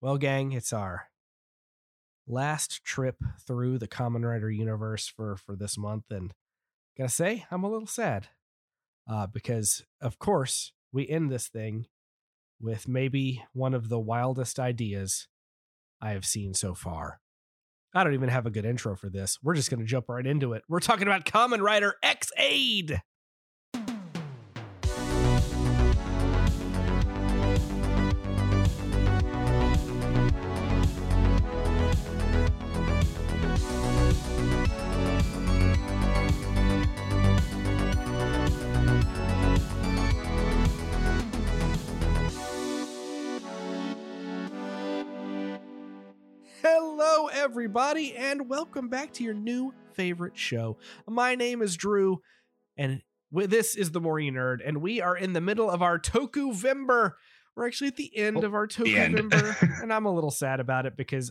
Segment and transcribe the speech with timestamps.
[0.00, 1.08] Well, gang, it's our
[2.26, 3.16] last trip
[3.46, 6.32] through the Kamen Rider universe for for this month, and
[6.96, 8.28] gotta say, I'm a little sad
[9.10, 11.86] uh, because, of course, we end this thing
[12.60, 15.26] with maybe one of the wildest ideas
[16.00, 17.20] I have seen so far.
[17.94, 19.38] I don't even have a good intro for this.
[19.42, 20.62] We're just to jump right into it.
[20.68, 23.00] We're talking about Kamen Rider Ex-Aid.
[46.62, 50.76] Hello, everybody, and welcome back to your new favorite show.
[51.06, 52.20] My name is Drew,
[52.76, 53.00] and
[53.30, 56.52] this is the More You Nerd, and we are in the middle of our Toku
[56.52, 57.12] Vember.
[57.54, 59.14] We're actually at the end Oh, of our Toku.
[59.30, 61.30] Vember, and I'm a little sad about it because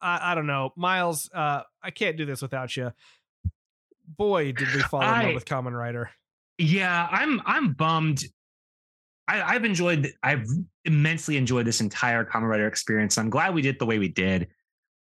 [0.00, 1.30] I, I don't know, Miles.
[1.32, 2.90] Uh, I can't do this without you.
[4.06, 6.10] Boy, did we fall in love with Kamen Rider.
[6.58, 8.24] Yeah, I'm I'm bummed.
[9.26, 10.46] I, I've enjoyed I've
[10.84, 13.16] immensely enjoyed this entire Kamen Rider experience.
[13.18, 14.48] I'm glad we did the way we did.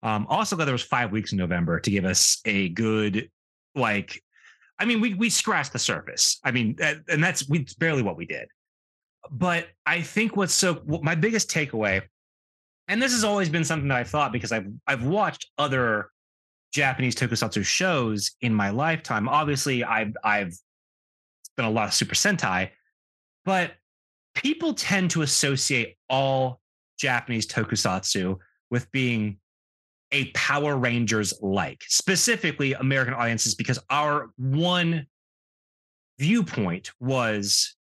[0.03, 3.29] Um, also glad there was five weeks in November to give us a good
[3.75, 4.21] like
[4.79, 6.39] I mean we we scratched the surface.
[6.43, 8.47] I mean and that's we barely what we did.
[9.29, 12.01] But I think what's so what my biggest takeaway,
[12.87, 16.09] and this has always been something that I thought because I've I've watched other
[16.73, 19.29] Japanese tokusatsu shows in my lifetime.
[19.29, 20.55] Obviously, I've I've
[21.55, 22.71] been a lot of Super Sentai,
[23.45, 23.73] but
[24.33, 26.59] people tend to associate all
[26.97, 28.37] Japanese tokusatsu
[28.69, 29.37] with being
[30.11, 35.05] a Power Rangers like, specifically American audiences, because our one
[36.19, 37.75] viewpoint was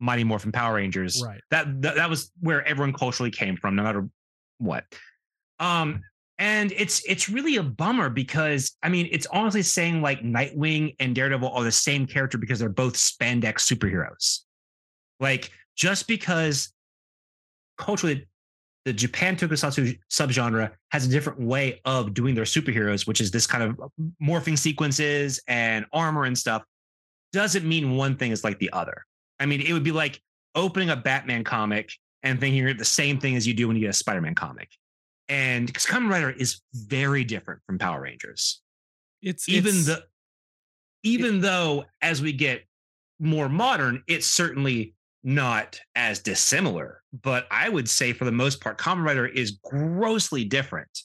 [0.00, 1.22] Mighty Morphin Power Rangers.
[1.24, 1.40] Right.
[1.50, 4.08] That, that that was where everyone culturally came from, no matter
[4.58, 4.84] what.
[5.58, 6.02] Um,
[6.38, 11.14] and it's it's really a bummer because I mean it's honestly saying like Nightwing and
[11.14, 14.40] Daredevil are the same character because they're both spandex superheroes.
[15.18, 16.72] Like just because
[17.78, 18.26] culturally
[18.86, 23.44] the Japan tokusatsu subgenre has a different way of doing their superheroes, which is this
[23.44, 23.90] kind of
[24.22, 26.62] morphing sequences and armor and stuff,
[27.32, 29.04] doesn't mean one thing is like the other.
[29.40, 30.22] I mean, it would be like
[30.54, 31.90] opening a Batman comic
[32.22, 34.70] and thinking you're the same thing as you do when you get a Spider-Man comic.
[35.28, 38.62] And because Kamen Rider is very different from Power Rangers.
[39.20, 40.04] It's Even it's- the
[41.02, 42.64] even though as we get
[43.20, 44.94] more modern, it's certainly
[45.26, 47.02] not as dissimilar.
[47.12, 51.00] But I would say for the most part, Kamen Rider is grossly different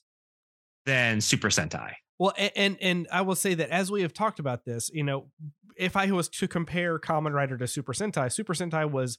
[0.86, 1.94] than Super Sentai.
[2.20, 5.04] Well, a- and and I will say that as we have talked about this, you
[5.04, 5.32] know,
[5.76, 9.18] if I was to compare Kamen Rider to Super Sentai, Super Sentai was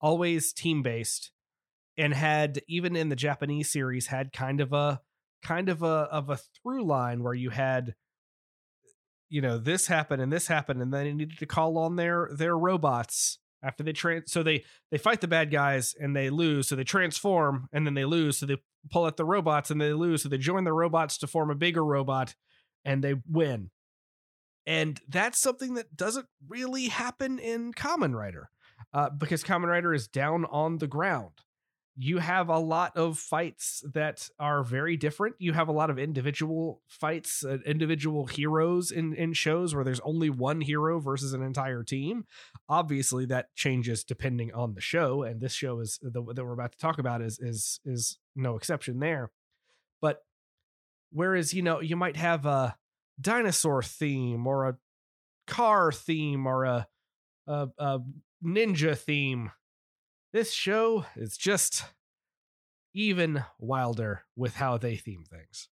[0.00, 1.32] always team based
[1.98, 5.00] and had even in the Japanese series had kind of a
[5.42, 7.94] kind of a of a through line where you had
[9.28, 12.28] you know this happened and this happened and then you needed to call on their
[12.36, 16.68] their robots after they trans so they they fight the bad guys and they lose
[16.68, 18.56] so they transform and then they lose so they
[18.90, 21.54] pull out the robots and they lose so they join the robots to form a
[21.54, 22.34] bigger robot
[22.86, 23.70] and they win.
[24.66, 28.48] And that's something that doesn't really happen in Kamen Rider
[28.94, 31.32] uh, because Kamen Rider is down on the ground
[31.98, 35.36] you have a lot of fights that are very different.
[35.38, 40.00] You have a lot of individual fights, uh, individual heroes in in shows where there's
[40.00, 42.26] only one hero versus an entire team.
[42.68, 46.72] Obviously, that changes depending on the show, and this show is the that we're about
[46.72, 49.30] to talk about is is is no exception there.
[50.02, 50.22] But
[51.10, 52.76] whereas you know you might have a
[53.18, 54.76] dinosaur theme or a
[55.46, 56.88] car theme or a
[57.46, 58.00] a, a
[58.44, 59.50] ninja theme
[60.36, 61.82] this show is just
[62.92, 65.68] even wilder with how they theme things.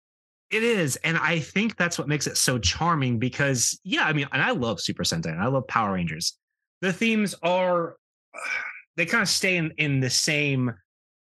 [0.51, 0.97] It is.
[0.97, 4.53] And I think that's what makes it so charming because, yeah, I mean, and I
[4.53, 6.39] love Super Sentai and I love Power Rangers.
[6.81, 7.97] The themes are,
[8.97, 10.73] they kind of stay in, in the same,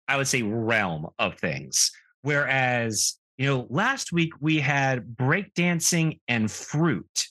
[0.07, 1.91] I would say, realm of things.
[2.23, 7.27] Whereas, you know, last week we had breakdancing and fruit.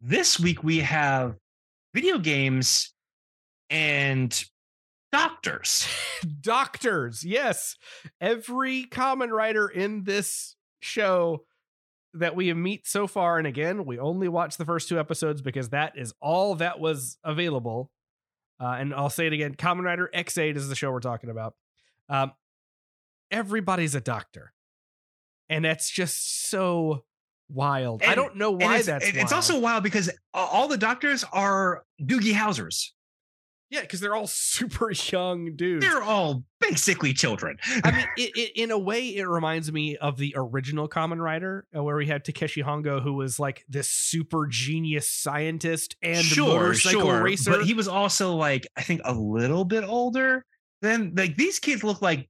[0.00, 1.34] This week we have
[1.94, 2.92] video games
[3.70, 4.44] and
[5.18, 5.86] doctors.
[6.40, 7.76] Doctors, yes.
[8.20, 11.44] Every Kamen Rider in this show
[12.14, 15.42] that we have meet so far, and again, we only watched the first two episodes
[15.42, 17.90] because that is all that was available.
[18.58, 21.54] Uh, and I'll say it again: Kamen Rider Ex-Aid is the show we're talking about.
[22.08, 22.32] Um,
[23.30, 24.52] everybody's a doctor,
[25.50, 27.04] and that's just so
[27.50, 28.02] wild.
[28.02, 29.06] I don't know And why it's, that's.
[29.06, 29.32] it's wild.
[29.32, 32.92] also wild because all the doctors are Doogie Housers.
[33.70, 35.84] Yeah, because they're all super young dudes.
[35.84, 37.58] They're all basically children.
[37.84, 41.66] I mean, it, it, in a way, it reminds me of the original Kamen Rider,
[41.76, 46.60] uh, where we had Takeshi Hongo, who was like this super genius scientist and sure,
[46.60, 47.22] motorcycle sure.
[47.22, 47.50] racer.
[47.50, 50.44] But he was also like, I think, a little bit older
[50.82, 52.28] than like these kids look like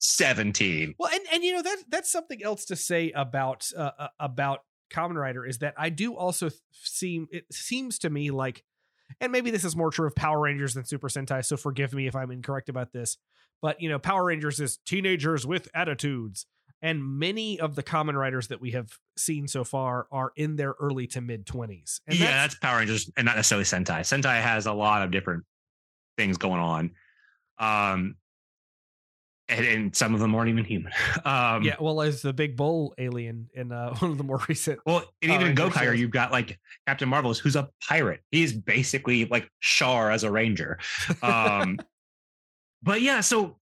[0.00, 0.94] 17.
[0.98, 4.60] Well, and and you know that that's something else to say about uh, uh about
[4.90, 8.64] Kamen Rider is that I do also seem it seems to me like,
[9.20, 11.44] and maybe this is more true of Power Rangers than Super Sentai.
[11.44, 13.18] So forgive me if I'm incorrect about this,
[13.62, 16.46] but you know Power Rangers is teenagers with attitudes,
[16.82, 20.74] and many of the Kamen Riders that we have seen so far are in their
[20.80, 22.00] early to mid twenties.
[22.08, 24.00] Yeah, that's, Power Rangers and not necessarily Sentai.
[24.00, 25.44] Sentai has a lot of different
[26.16, 26.90] things going on.
[27.58, 28.16] Um,
[29.48, 30.92] and, and, some of them aren't even human.
[31.24, 34.78] Um, yeah, well, as the big bull alien in uh, one of the more recent.
[34.86, 38.20] Well, and even in Gokaiger, you've got like Captain Marvelous, who's a pirate.
[38.30, 40.78] He's basically like Char as a ranger.
[41.22, 41.78] Um,
[42.82, 43.58] but yeah, so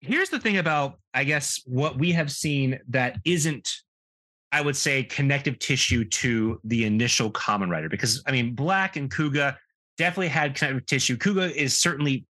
[0.00, 3.68] here's the thing about, I guess, what we have seen that isn't,
[4.52, 9.10] I would say, connective tissue to the initial Kamen Rider, because I mean, Black and
[9.10, 9.56] Kuuga
[9.98, 11.16] definitely had connective tissue.
[11.16, 12.26] Kuuga is certainly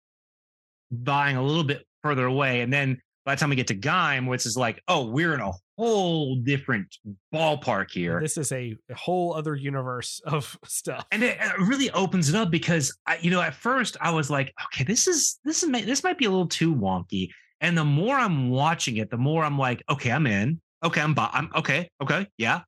[0.91, 2.61] buying a little bit further away.
[2.61, 5.39] And then by the time we get to Gaim, which is like, oh, we're in
[5.39, 6.97] a whole different
[7.33, 8.19] ballpark here.
[8.19, 12.51] This is a whole other universe of stuff, and it, it really opens it up
[12.51, 16.03] because I, you know, at first I was like, okay, this is this is this
[16.03, 17.29] might be a little too wonky.
[17.61, 20.59] And the more I'm watching it, the more I'm like, okay, I'm in.
[20.83, 22.61] Okay, I'm, I'm okay, okay, yeah,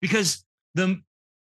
[0.00, 0.44] because
[0.74, 0.98] the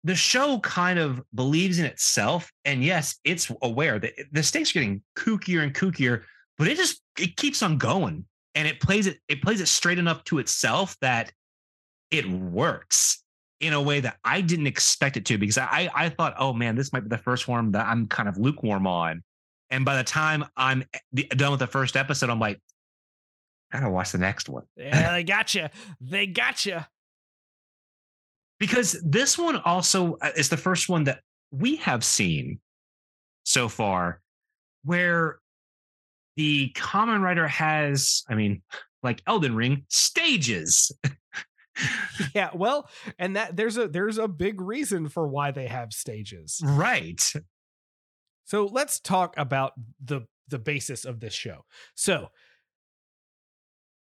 [0.05, 4.75] the show kind of believes in itself, and yes, it's aware that the stakes are
[4.75, 6.23] getting kookier and kookier
[6.59, 8.27] but it just it keeps on going.
[8.55, 11.33] And it plays it it plays it straight enough to itself that
[12.11, 13.23] it works
[13.61, 16.75] in a way that I didn't expect it to because I I thought oh man
[16.75, 19.23] this might be the first one that I'm kind of lukewarm on.
[19.71, 20.85] And by the time I'm
[21.15, 22.61] done with the first episode I'm like
[23.73, 24.65] I gotta watch the next one.
[24.77, 25.69] Yeah they got you
[26.01, 26.81] they got you
[28.59, 31.21] because this one also uh, is the first one that
[31.53, 32.59] we have seen
[33.45, 34.21] so far
[34.85, 35.39] where
[36.39, 38.63] the Kamen Rider has, I mean,
[39.03, 40.93] like Elden Ring, stages.
[42.35, 42.89] yeah, well,
[43.19, 46.61] and that there's a there's a big reason for why they have stages.
[46.65, 47.21] Right.
[48.45, 51.65] So let's talk about the the basis of this show.
[51.97, 52.29] So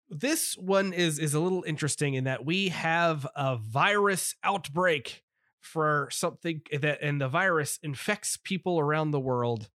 [0.08, 5.22] this one is is a little interesting in that we have a virus outbreak
[5.60, 9.68] for something that and the virus infects people around the world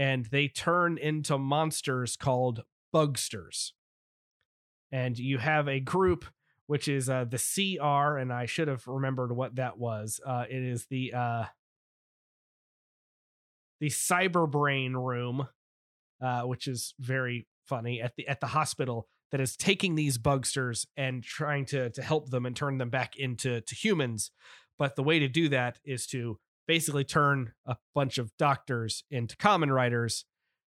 [0.00, 3.74] and they turn into monsters called bugsters.
[4.90, 6.24] And you have a group
[6.66, 10.20] which is uh, the CR, and I should have remembered what that was.
[10.24, 11.44] Uh, it is the uh,
[13.80, 15.48] the cyber brain room,
[16.22, 20.86] uh, which is very funny at the at the hospital that is taking these bugsters
[20.96, 24.30] and trying to to help them and turn them back into to humans.
[24.78, 26.38] But the way to do that is to
[26.70, 30.24] basically turn a bunch of doctors into Kamen Riders.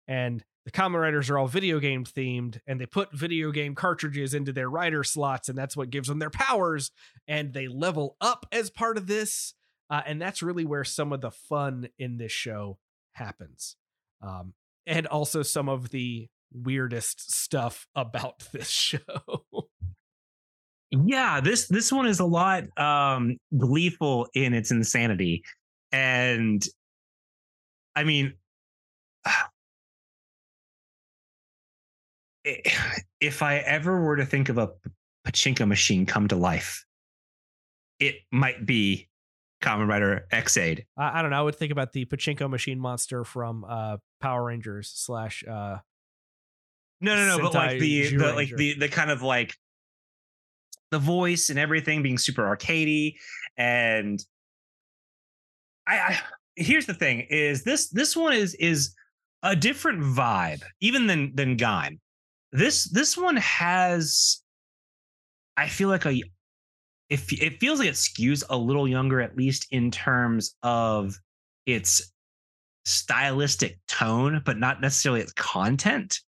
[0.07, 4.33] And the Kamen Riders are all video game themed and they put video game cartridges
[4.33, 6.93] into their writer slots and that's what gives them their powers
[7.27, 9.55] and they level up as part of this.
[9.91, 12.79] Uh, and that's really where some of the fun in this show
[13.15, 13.75] happens.
[14.23, 14.55] Um,
[14.87, 19.01] and also some of the weirdest stuff about this show.
[20.93, 25.43] Yeah this this one is a lot um gleeful in its insanity
[25.93, 26.65] and
[27.95, 28.35] I mean,
[33.21, 34.71] if I ever were to think of a
[35.27, 36.87] pachinko machine come to life,
[37.99, 39.09] it might be
[39.63, 40.87] Kamen Rider Ex-Aid.
[40.97, 41.39] I, I, don't know.
[41.39, 45.45] I would think about the pachinko machine monster from uh, Power Rangers slash.
[45.47, 45.79] Uh,
[47.03, 47.39] no, no, no.
[47.39, 49.55] Sentai but like the, the like the the kind of like
[50.91, 53.15] the voice and everything being super arcadey
[53.57, 54.23] and
[55.91, 56.19] I, I
[56.57, 58.95] here's the thing: is this this one is is
[59.43, 61.99] a different vibe even than than Gaim.
[62.53, 64.43] This this one has,
[65.57, 66.23] I feel like a,
[67.09, 71.17] if it, it feels like it skews a little younger, at least in terms of
[71.67, 72.13] its
[72.85, 76.21] stylistic tone, but not necessarily its content.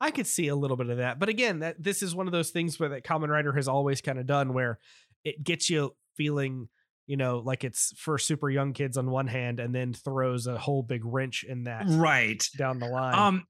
[0.00, 2.32] I could see a little bit of that, but again, that this is one of
[2.32, 4.78] those things where that Kamen Rider has always kind of done, where
[5.24, 6.68] it gets you feeling
[7.08, 10.58] you know, like it's for super young kids on one hand, and then throws a
[10.58, 13.14] whole big wrench in that right down the line.
[13.14, 13.44] Um,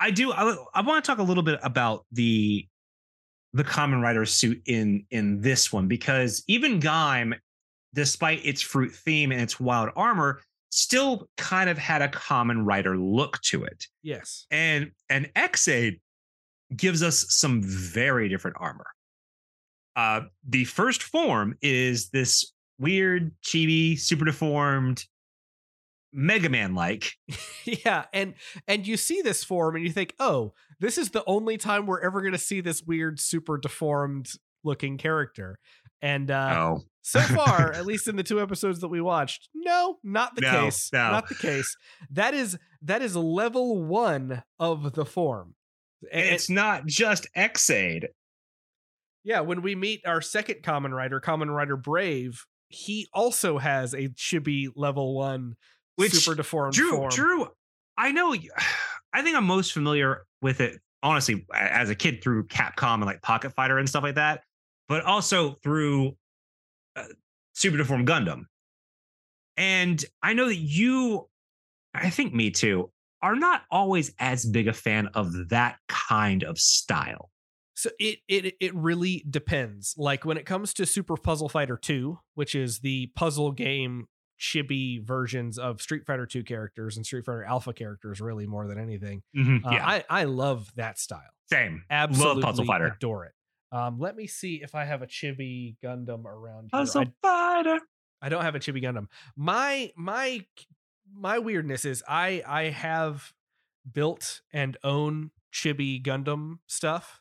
[0.00, 0.32] I do.
[0.32, 2.66] I, I want to talk a little bit about the
[3.52, 7.34] the Kamen Rider suit in in this one because even Gaim,
[7.94, 10.40] despite its fruit theme and its wild armor,
[10.70, 13.86] still kind of had a Kamen Rider look to it.
[14.02, 14.44] Yes.
[14.50, 16.00] And and Ex-Aid
[16.76, 18.86] gives us some very different armor.
[19.94, 25.04] Uh, the first form is this weird, chibi, super deformed,
[26.12, 27.12] Mega Man like.
[27.64, 28.34] yeah, and
[28.66, 32.00] and you see this form and you think, oh, this is the only time we're
[32.00, 34.28] ever going to see this weird, super deformed
[34.64, 35.58] looking character.
[36.00, 36.82] And uh, oh.
[37.02, 40.50] so far, at least in the two episodes that we watched, no, not the No,
[40.64, 40.90] case.
[40.92, 41.10] no.
[41.10, 41.76] Not the case.
[42.10, 45.54] That is that is level one of the form.
[46.12, 48.08] And- it's not just Ex-Aid.
[49.24, 54.08] Yeah, when we meet our second Kamen Rider, Kamen Rider Brave, he also has a
[54.08, 55.56] chibi level one
[55.96, 57.10] Which, super deformed Drew, form.
[57.10, 57.48] Drew,
[57.96, 58.34] I know.
[59.12, 63.22] I think I'm most familiar with it, honestly, as a kid through Capcom and like
[63.22, 64.42] Pocket Fighter and stuff like that,
[64.86, 66.14] but also through
[66.94, 67.04] uh,
[67.54, 68.42] Super Deformed Gundam.
[69.56, 71.26] And I know that you,
[71.94, 72.90] I think me too,
[73.22, 77.30] are not always as big a fan of that kind of style.
[77.78, 79.94] So it it it really depends.
[79.96, 84.08] Like when it comes to Super Puzzle Fighter 2, which is the puzzle game
[84.40, 88.78] chibi versions of Street Fighter 2 characters and Street Fighter Alpha characters really more than
[88.80, 89.22] anything.
[89.36, 91.30] Mhm, Uh, yeah, I I love that style.
[91.52, 91.84] same.
[91.88, 92.86] Absolutely Love Puzzle Fighter.
[92.96, 93.32] adore it.
[93.70, 96.80] Um, let me see if I have a chibi Gundam around here.
[96.80, 97.12] Puzzle I
[97.62, 97.80] Fighter.
[98.20, 99.06] I don't have a chibi Gundam.
[99.36, 100.44] My my
[101.12, 103.34] my weirdness is I I have
[103.90, 107.20] built and own chibi Gundam stuff,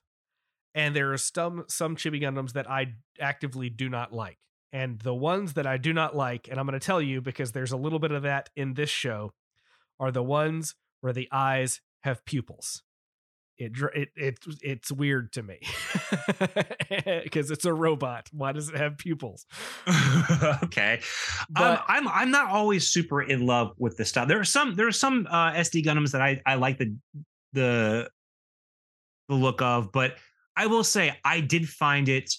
[0.77, 4.37] and there are some some chibi Gundams that I actively do not like.
[4.71, 7.51] And the ones that I do not like, and I'm going to tell you because
[7.51, 9.33] there's a little bit of that in this show,
[9.99, 12.83] are the ones where the eyes have pupils.
[13.57, 15.57] It it it it's weird to me
[17.23, 18.29] because it's a robot.
[18.31, 19.47] Why does it have pupils?
[20.63, 21.01] okay.
[21.49, 24.27] But- um, I'm I'm not always super in love with this stuff.
[24.27, 26.95] There are some there are some uh, SD Gundams that I I like the
[27.53, 28.11] the
[29.27, 30.17] the look of, but
[30.57, 32.33] I will say I did find it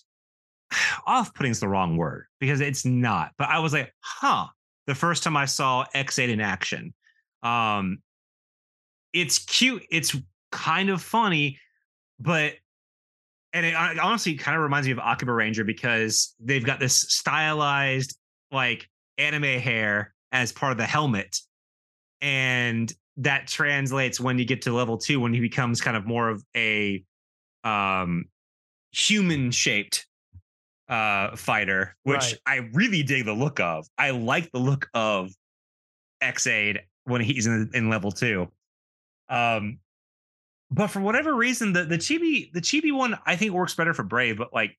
[1.07, 3.31] off-putting is the wrong word because it's not.
[3.39, 4.49] But I was like, huh.
[4.87, 6.95] The first time I saw Ex-Aid in action,
[7.43, 7.99] um,
[9.13, 9.83] it's cute.
[9.91, 10.17] It's
[10.51, 11.59] kind of funny,
[12.19, 12.55] but
[13.53, 16.97] and it hon- honestly kind of reminds me of Akiba Ranger because they've got this
[16.97, 18.17] stylized
[18.51, 21.39] like anime hair as part of the helmet,
[22.23, 26.31] and that translates when you get to level two when he becomes kind of more
[26.31, 27.05] of a
[27.65, 28.25] um
[28.93, 30.07] human shaped
[30.89, 32.39] uh fighter which Right.
[32.47, 35.31] i really dig the look of i like the look of
[36.21, 38.49] Ex-Aid when he's in, in level two
[39.29, 39.79] um
[40.71, 44.03] but for whatever reason the the chibi the chibi one i think works better for
[44.03, 44.79] brave but like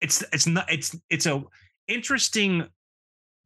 [0.00, 1.42] it's it's not it's it's a
[1.88, 2.66] interesting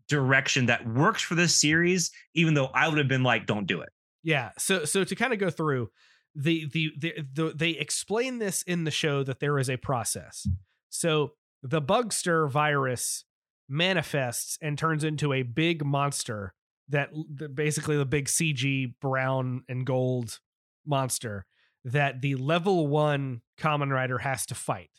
[0.09, 3.81] direction that works for this series even though i would have been like don't do
[3.81, 3.91] it
[4.23, 4.51] Yeah.
[4.59, 5.91] So so to kind of go through
[6.35, 10.47] the, the the the they explain this in the show that there is a process.
[10.89, 11.33] So
[11.63, 13.25] the bugster virus
[13.69, 16.55] manifests and turns into a big monster
[16.89, 17.11] that,
[17.55, 20.41] basically the big CG brown and gold
[20.85, 21.47] monster
[21.85, 24.91] that the level 1 Kamen Rider has to fight.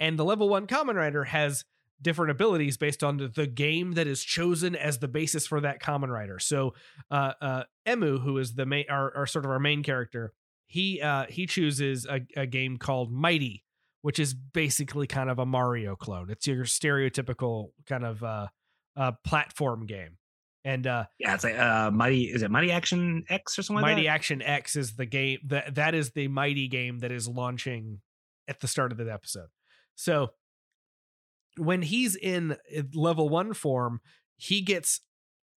[0.00, 1.64] And the level 1 Kamen Rider has
[2.00, 5.82] different abilities based on the, the game that is chosen as the basis for that
[5.82, 6.38] Kamen Rider.
[6.38, 6.74] So
[7.10, 10.32] uh, uh, Emu, who is the main, our, our sort of our main character,
[10.74, 13.62] he uh, he chooses a, a game called Mighty,
[14.02, 16.30] which is basically kind of a Mario clone.
[16.30, 18.48] It's your stereotypical kind of uh,
[18.96, 20.18] uh, platform game,
[20.64, 23.94] and uh, yeah it's like uh mighty is it mighty action x or something like
[23.94, 24.14] Mighty that?
[24.14, 28.00] Action X is the game that that is the Mighty game that is launching
[28.48, 29.50] at the start of the episode.
[29.94, 30.30] So
[31.56, 34.00] when he's in uh, level one form,
[34.36, 35.02] he gets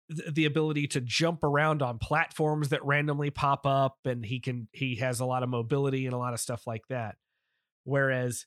[0.08, 4.96] the ability to jump around on platforms that randomly pop up, and he can he
[4.96, 7.16] has a lot of mobility and a lot of stuff like that.
[7.84, 8.46] Whereas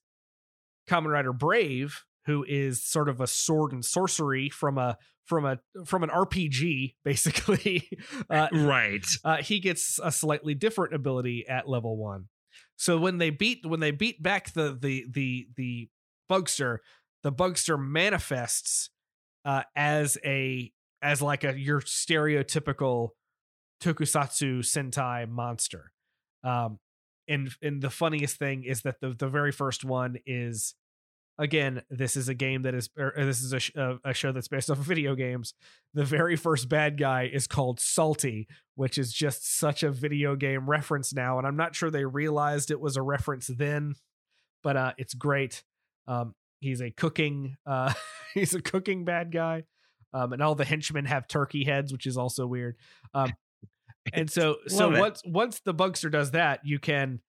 [0.90, 5.60] Kamen Rider Brave, who is sort of a sword and sorcery from a from a
[5.86, 7.90] from an RPG, basically,
[8.30, 12.26] uh, right uh, he gets a slightly different ability at level one.
[12.76, 15.90] So when they beat when they beat back the the the the
[16.30, 16.78] bugster,
[17.24, 18.90] the bugster manifests
[19.44, 23.10] uh, as a as like a your stereotypical
[23.82, 25.92] tokusatsu sentai monster.
[26.44, 26.80] Um,
[27.28, 30.76] and and the funniest thing is that the the very first one is
[31.38, 34.32] again this is a game that is or this is a, sh- a, a show
[34.32, 35.54] that's based off of video games.
[35.94, 40.70] The very first bad guy is called salty which is just such a video game
[40.70, 43.96] reference now and i'm not sure they realized it was a reference then
[44.64, 45.64] but uh it's great.
[46.08, 47.94] Um he's a cooking uh
[48.34, 49.64] he's a cooking bad guy
[50.18, 52.76] um, and all the henchmen have turkey heads, which is also weird.
[53.14, 53.34] Um,
[54.14, 55.00] and so so it.
[55.00, 57.20] once once the bugster does that, you can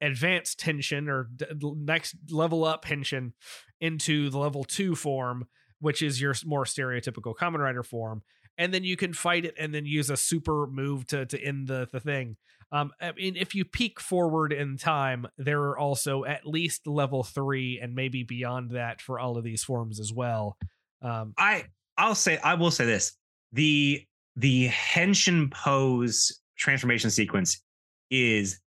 [0.00, 3.34] advance tension or d- next level up tension
[3.80, 5.46] into the level two form,
[5.80, 8.22] which is your more stereotypical Kamen Rider form.
[8.56, 11.68] And then you can fight it and then use a super move to to end
[11.68, 12.36] the the thing.
[12.70, 17.22] Um, I mean, if you peek forward in time, there are also at least level
[17.22, 20.58] three and maybe beyond that for all of these forms as well.
[21.00, 21.66] Um, I
[21.98, 23.12] I'll say I will say this.
[23.52, 24.04] The
[24.36, 27.60] the Henshin pose transformation sequence
[28.10, 28.60] is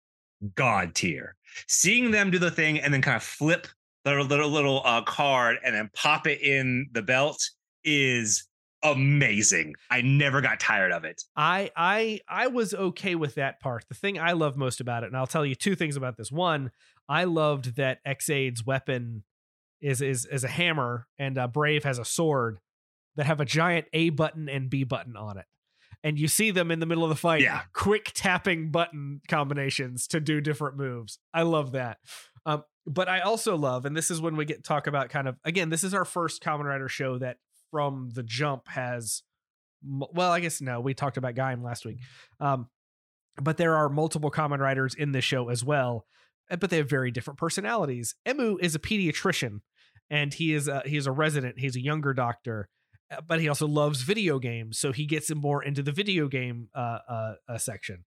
[0.56, 1.36] god tier.
[1.68, 3.68] Seeing them do the thing and then kind of flip
[4.04, 7.42] their little little uh, card and then pop it in the belt
[7.84, 8.46] is
[8.84, 9.76] amazing.
[9.92, 11.22] I never got tired of it.
[11.36, 13.86] I I I was okay with that part.
[13.90, 16.32] The thing I love most about it, and I'll tell you two things about this.
[16.32, 16.72] One,
[17.08, 19.24] I loved that Ex-Aid's weapon
[19.82, 22.60] is is is a hammer, and uh, Brave has a sword
[23.20, 25.46] that have a giant A button and B button on it.
[26.06, 27.64] And you see them in the middle of the fight, Yeah.
[27.74, 31.20] quick tapping button combinations to do different moves.
[31.34, 31.98] I love that.
[32.46, 35.38] Um, but I also love, and this is when we get talk about kind of
[35.44, 37.36] again, this is our first Kamen Rider show that
[37.72, 39.24] from the jump has
[39.84, 42.00] well, I guess no, we talked about Gaim last week.
[42.40, 42.70] Um,
[43.42, 46.06] but there are multiple Kamen Riders in this show as well,
[46.50, 48.16] uh, but they have very different personalities.
[48.28, 49.60] Emu is a pediatrician,
[50.10, 51.60] and he is a, he is a resident.
[51.60, 52.70] He's a younger doctor,
[53.28, 56.70] but he also loves video games, so he gets him more into the video game
[56.76, 58.06] uh, uh, uh, section.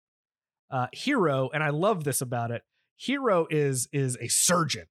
[0.71, 2.63] Uh, Hiro, and I love this about it.
[2.97, 4.87] Hiro is is a surgeon,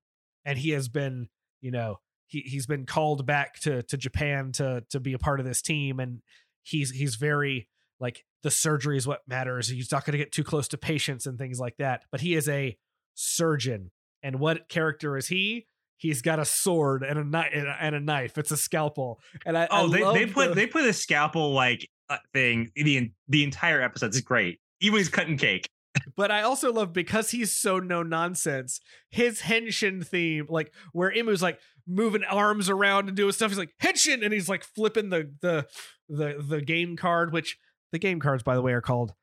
[0.46, 1.30] and he has been,
[1.62, 5.40] you know, he he's been called back to to Japan to to be a part
[5.40, 6.22] of this team, and
[6.64, 7.68] he's he's very
[8.00, 9.70] like the surgery is what matters.
[9.70, 12.04] He's not going to get too close to patients and things like that.
[12.12, 12.78] But he is a
[13.14, 13.92] surgeon,
[14.22, 15.68] and what character is he?
[16.02, 18.38] He's got a sword and a knife and a knife.
[18.40, 21.54] It's a scalpel, and I Oh, I they, they put the- they put a scalpel
[21.54, 24.10] like uh, thing the the entire episode.
[24.16, 24.60] is great.
[24.80, 25.70] Even he's cutting cake.
[26.18, 28.80] But I also love because he's so no nonsense.
[29.12, 33.74] His henshin theme, like where Emu's like moving arms around and doing stuff, he's like
[33.84, 35.68] henshin, and he's like flipping the the
[36.10, 37.58] the the game card, which
[37.92, 39.14] the game cards, by the way, are called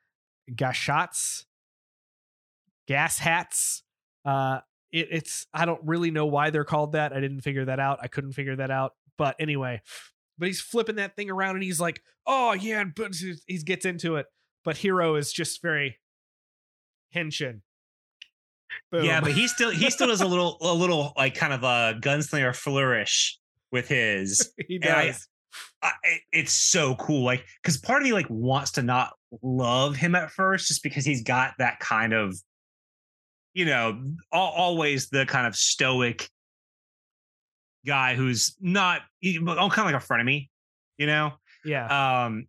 [0.53, 1.45] gashats,
[2.87, 3.83] gas hats.
[4.25, 4.61] Uh,
[4.93, 7.13] it, it's I don't really know why they're called that.
[7.13, 7.99] I didn't figure that out.
[8.03, 8.95] I couldn't figure that out.
[9.17, 9.83] But anyway,
[10.39, 13.15] but he's flipping that thing around and he's like, oh yeah, but
[13.47, 14.27] he gets into it.
[14.65, 15.99] But Hiro is just very
[17.15, 17.61] henshin.
[18.91, 19.05] Boom.
[19.05, 21.99] Yeah, but he still he still does a little a little like kind of a
[22.01, 23.39] gunslinger flourish
[23.73, 24.53] with his.
[24.69, 25.29] he I- does.
[25.83, 25.93] I,
[26.33, 27.25] it's so cool.
[27.25, 31.05] Like because part of me like wants to not love him at first, just because
[31.05, 32.37] he's got that kind of,
[33.55, 36.29] you know, al- always the kind of stoic
[37.87, 40.49] guy who's not he, kind of like a frenemy,
[40.99, 41.33] you know.
[41.65, 42.25] yeah.
[42.27, 42.47] Um,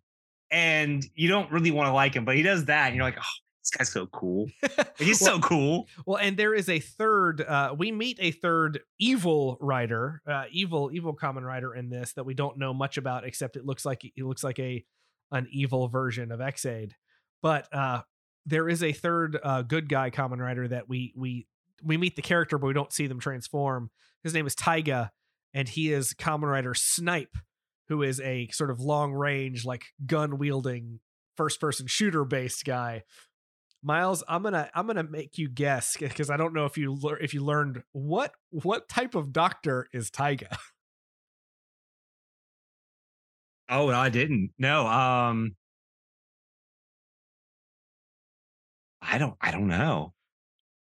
[0.52, 3.18] and you don't really want to like him, but he does that, and you're like,
[3.20, 3.24] oh,
[3.62, 4.48] this guy's so cool.
[4.98, 5.88] He's Well- so cool.
[6.08, 7.42] Well, and there is a third.
[7.42, 12.24] Uh, we meet a third evil rider, uh, evil evil Kamen Rider in this that
[12.26, 14.84] we don't know much about, except it looks like it looks like a
[15.32, 16.96] an evil version of Ex-Aid.
[17.44, 18.02] But uh,
[18.50, 21.48] there is a third uh, good guy Kamen Rider that we we
[21.84, 23.90] we meet the character, but we don't see them transform.
[24.24, 25.12] His name is Taiga,
[25.54, 27.38] and he is Kamen Rider Snipe,
[27.88, 31.00] who is a sort of long range, like gun wielding
[31.38, 33.04] first person shooter based guy
[33.82, 37.18] Miles, I'm gonna I'm gonna make you guess because I don't know if you lear-
[37.18, 40.58] if you learned what what type of doctor is Taiga.
[43.72, 44.50] Oh, I didn't.
[44.58, 44.88] No.
[44.88, 45.56] Um,
[49.12, 49.36] I don't.
[49.42, 50.14] I don't know.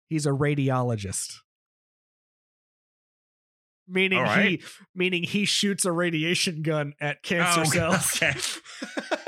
[0.09, 1.33] He's a radiologist.
[3.87, 4.45] Meaning right.
[4.61, 4.63] he
[4.95, 7.63] meaning he shoots a radiation gun at cancer Oh,
[7.99, 8.15] cells.
[8.21, 8.39] okay.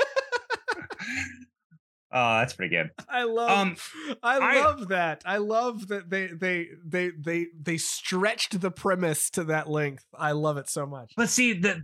[2.10, 2.90] Oh, that's pretty good.
[3.06, 3.76] I love Um,
[4.22, 5.22] I I- love that.
[5.26, 10.06] I love that they they they they they stretched the premise to that length.
[10.18, 11.12] I love it so much.
[11.18, 11.76] But see that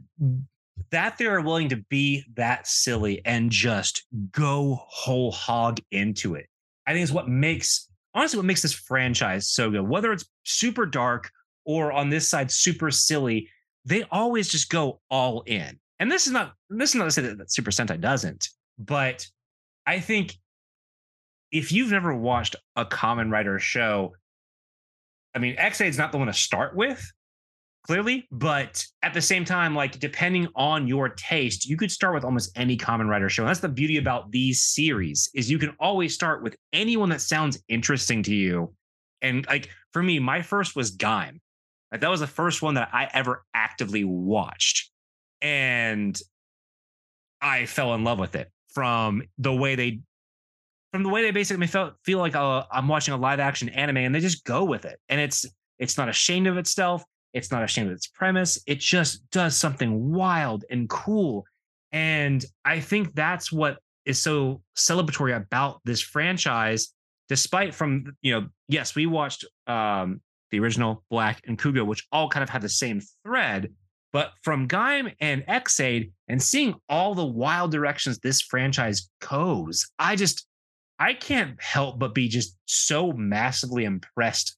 [0.91, 6.47] that they are willing to be that silly and just go whole hog into it.
[6.87, 9.89] I think is what makes honestly what makes this franchise so good.
[9.89, 11.31] Whether it's super dark
[11.65, 13.49] or on this side super silly,
[13.85, 15.79] they always just go all in.
[16.01, 19.27] And this is not this is not to say that, that Super Sentai doesn't, but
[19.87, 20.37] I think
[21.53, 24.15] if you've never watched a Kamen Rider show,
[25.35, 27.13] I mean, Ex-Aid's not the one to start with,
[27.85, 32.25] clearly, but at the same time, like depending on your taste, you could start with
[32.25, 33.43] almost any Kamen Rider show.
[33.43, 37.21] And that's the beauty about these series is you can always start with anyone that
[37.21, 38.73] sounds interesting to you.
[39.23, 41.41] And like for me, my first was Gaim.
[41.93, 44.91] Like that was the first one that I ever actively watched.
[45.41, 46.19] And
[47.41, 50.01] I fell in love with it from the way they
[50.93, 53.99] from the way they basically felt feel like uh, I'm watching a live action anime
[53.99, 54.99] and they just go with it.
[55.09, 55.45] And it's
[55.79, 57.05] it's not ashamed of itself.
[57.35, 58.63] It's not ashamed of its premise.
[58.67, 61.45] It just does something wild and cool.
[61.93, 66.95] And I think that's what is so celebratory about this franchise,
[67.29, 70.21] despite from, you know, yes, we watched um,
[70.51, 73.73] the original Black and Kuuga, which all kind of had the same thread.
[74.13, 80.15] But from Gaim and Ex-Aid and seeing all the wild directions this franchise goes, I
[80.15, 80.47] just
[81.01, 84.57] I can't help but be just so massively impressed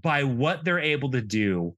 [0.00, 1.74] by what they're able to do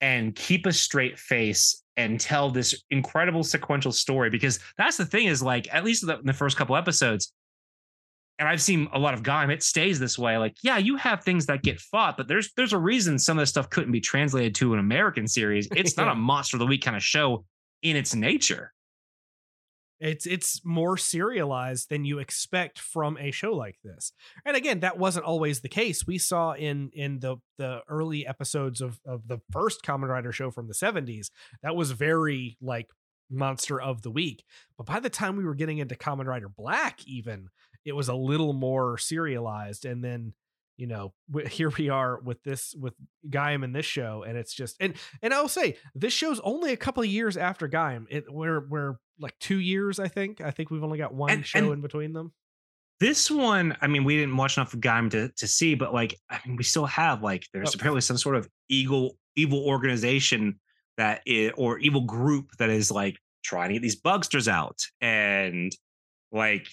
[0.00, 5.26] and keep a straight face and tell this incredible sequential story because that's the thing
[5.26, 7.32] is like at least in the first couple episodes
[8.40, 10.38] and I've seen a lot of Gaim, it stays this way.
[10.38, 13.42] Like, yeah, you have things that get fought, but there's there's a reason some of
[13.42, 15.68] this stuff couldn't be translated to an American series.
[15.76, 17.44] It's not a monster of the week kind of show
[17.82, 18.72] in its nature.
[20.00, 24.12] It's it's more serialized than you expect from a show like this.
[24.46, 26.06] And again, that wasn't always the case.
[26.06, 30.50] We saw in in the the early episodes of of the first Kamen Rider show
[30.50, 31.30] from the 70s,
[31.62, 32.88] that was very like
[33.30, 34.44] monster of the week.
[34.78, 37.48] But by the time we were getting into Kamen Rider Black even,
[37.84, 40.32] it was a little more serialized and then
[40.80, 41.12] you know
[41.48, 42.94] here we are with this with
[43.28, 46.76] Gaim in this show and it's just and and I'll say this show's only a
[46.76, 48.06] couple of years after Gaim.
[48.10, 50.40] It we're we're like 2 years I think.
[50.40, 52.32] I think we've only got one and, show and in between them.
[52.98, 56.18] this one I mean we didn't watch enough of Gaim to to see but like
[56.30, 57.76] I mean we still have like there's oh.
[57.76, 60.58] apparently some sort of evil evil organization
[60.96, 64.78] that is, or evil group that is like trying to get these bugsters out.
[65.00, 65.72] And
[66.32, 66.68] like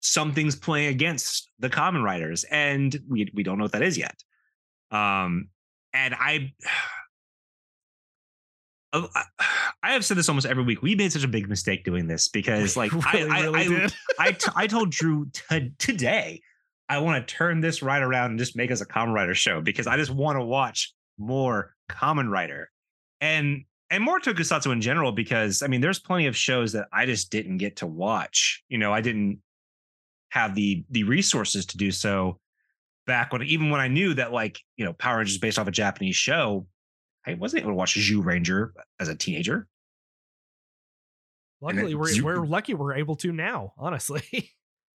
[0.00, 4.16] something's playing against the Kamen Riders and we we don't know what that is yet.
[4.90, 5.48] Um,
[5.92, 6.52] and I.
[9.82, 10.82] I have said this almost every week.
[10.82, 13.88] We made such a big mistake doing this because, like, really, I, really I, I,
[14.28, 16.40] I, t- I told Drew t- today,
[16.88, 19.60] I want to turn this right around and just make us a Kamen Rider show
[19.60, 22.70] because I just want to watch more Kamen Rider
[23.20, 25.12] and and more Tokusatsu in general.
[25.12, 28.62] Because I mean, there's plenty of shows that I just didn't get to watch.
[28.68, 29.40] You know, I didn't
[30.30, 32.38] have the the resources to do so
[33.06, 35.66] back when even when I knew that like you know Power Rangers is based off
[35.66, 36.66] a Japanese show,
[37.26, 39.66] I wasn't able to watch Zyuranger as a teenager.
[41.60, 43.72] Luckily, we're we're lucky we're able to now.
[43.76, 44.52] Honestly,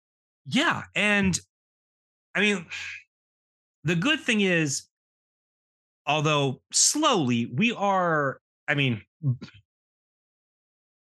[0.45, 1.39] yeah, and
[2.35, 2.65] I mean,
[3.83, 4.83] the good thing is,
[6.05, 8.39] although slowly, we are.
[8.67, 9.01] I mean,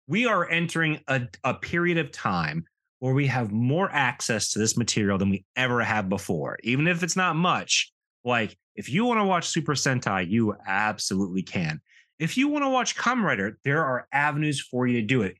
[0.07, 2.65] we are entering a, a period of time
[3.03, 7.03] where we have more access to this material than we ever have before, even if
[7.03, 7.91] it's not much.
[8.23, 11.81] Like, if you want to watch Super Sentai, you absolutely can.
[12.17, 15.35] If you want to watch Kamen Rider, there are avenues for you to do it.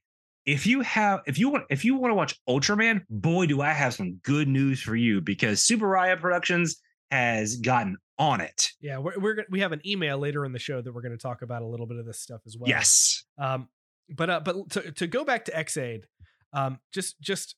[0.46, 3.72] If you have, if you want, if you want to watch Ultraman, boy, do I
[3.72, 8.72] have some good news for you because Tsuburaya Productions has gotten on it.
[8.82, 11.18] Yeah, we're, we're we have an email later in the show that we're going to
[11.18, 12.68] talk about a little bit of this stuff as well.
[12.68, 13.24] Yes.
[13.38, 13.70] Um,
[14.10, 16.08] but uh, but to to go back to Ex-Aid,
[16.54, 17.56] um, just just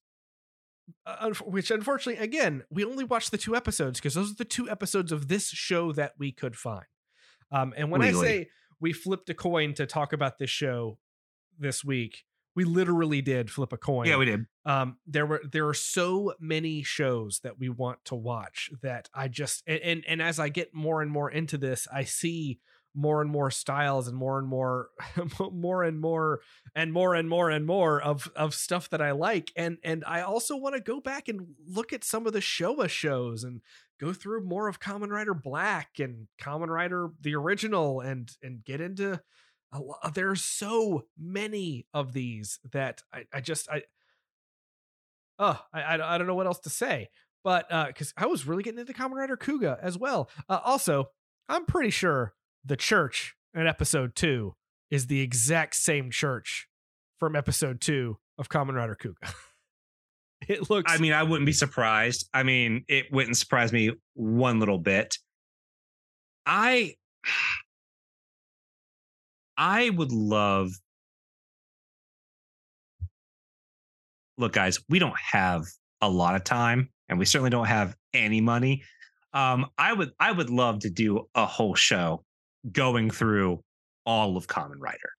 [1.06, 4.70] uh, which unfortunately, again, we only watched the two episodes because those are the two
[4.70, 6.86] episodes of this show that we could find.
[7.52, 8.18] Um, and when really?
[8.18, 10.98] I say we flipped a coin to talk about this show
[11.60, 12.24] this week,
[12.56, 14.08] we literally did flip a coin.
[14.08, 14.46] Yeah, we did.
[14.66, 19.28] Um, there were there are so many shows that we want to watch that I
[19.28, 22.60] just and, and and as I get more and more into this, I see
[22.96, 24.90] more and more styles and more and more
[25.52, 26.40] more and more
[26.74, 29.52] and more and more and more of of stuff that I like.
[29.56, 32.90] And and I also want to go back and look at some of the Showa
[32.90, 33.62] shows and
[34.00, 38.82] go through more of Kamen Rider Black and Kamen Rider the original and and get
[38.82, 39.22] into
[39.72, 43.84] a lot, there's so many of these that I I just I
[45.38, 47.10] oh I I don't know what else to say.
[47.44, 50.30] But uh cuz I was really getting into Kamen Rider Kuuga as well.
[50.48, 51.10] Uh, also
[51.48, 52.34] I'm pretty sure
[52.66, 54.56] the church in episode two
[54.90, 56.68] is the exact same church
[57.20, 59.34] from episode two of Kamen Rider Kuuga.
[60.48, 60.92] it looks.
[60.92, 62.28] I mean, I wouldn't be surprised.
[62.34, 65.18] I mean, it wouldn't surprise me one little bit.
[66.46, 66.96] I,
[69.58, 70.72] I would love.
[74.38, 75.66] Look, guys, we don't have
[76.02, 78.84] a lot of time, and we certainly don't have any money.
[79.34, 82.26] Um, I would, I would love to do a whole show
[82.72, 83.64] going through
[84.06, 85.12] all of Kamen Rider.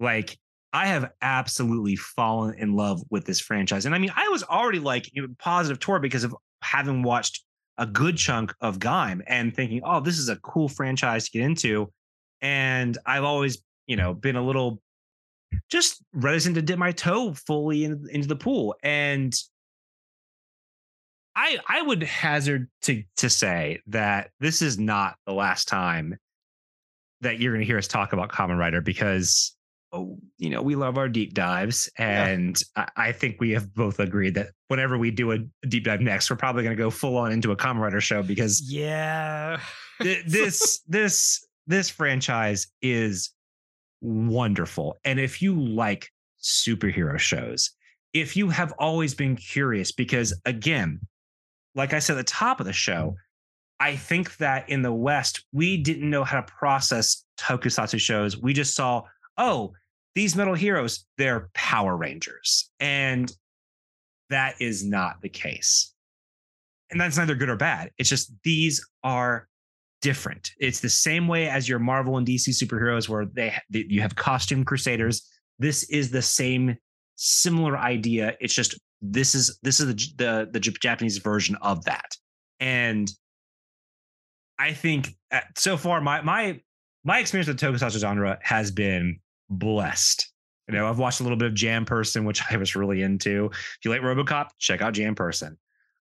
[0.00, 0.38] Like,
[0.72, 3.86] I have absolutely fallen in love with this franchise.
[3.86, 7.44] And I mean, I was already like you know, positive toward because of having watched
[7.78, 11.42] a good chunk of Gaim and thinking, oh, this is a cool franchise to get
[11.42, 11.90] into.
[12.42, 14.80] And I've always, you know, been a little
[15.70, 18.74] just reticent to dip my toe fully in, into the pool.
[18.82, 19.34] And
[21.34, 26.18] I I would hazard to to say that this is not the last time
[27.20, 29.54] that you're going to hear us talk about Kamen Rider because
[29.92, 32.86] oh, you know we love our deep dives, and yeah.
[32.96, 36.30] I, I, think we have both agreed that whenever we do a deep dive next,
[36.30, 39.60] we're probably going to go full on into a Kamen Rider show because yeah,
[40.00, 43.30] th- this this this franchise is
[44.00, 47.70] wonderful, and if you like superhero shows,
[48.12, 51.00] if you have always been curious, because again,
[51.74, 53.16] like I said at the top of the show,
[53.80, 58.36] I think that in the West, we didn't know how to process tokusatsu shows.
[58.36, 59.02] We just saw,
[59.36, 59.72] oh,
[60.14, 62.70] these metal heroes, they're Power Rangers.
[62.80, 63.32] And
[64.30, 65.94] that is not the case.
[66.90, 67.90] And that's neither good or bad.
[67.98, 69.46] It's just these are
[70.02, 70.52] different.
[70.58, 74.64] It's the same way as your Marvel and DC superheroes, where they, you have costume
[74.64, 75.28] crusaders.
[75.58, 76.76] This is the same
[77.16, 78.36] similar idea.
[78.40, 82.16] It's just this is this is the the, the Japanese version of that.
[82.60, 83.10] And
[84.58, 86.60] I think uh, so far my my
[87.04, 90.30] my experience with tokusatsu genre has been blessed.
[90.68, 93.46] You know, I've watched a little bit of Janperson, which I was really into.
[93.52, 95.56] If you like RoboCop, check out Janperson.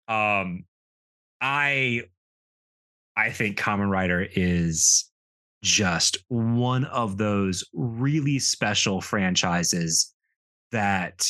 [0.08, 0.64] Um,
[1.40, 2.02] I
[3.16, 5.10] I think Kamen Rider is
[5.62, 10.12] just one of those really special franchises
[10.72, 11.26] that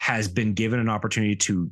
[0.00, 1.70] has been given an opportunity to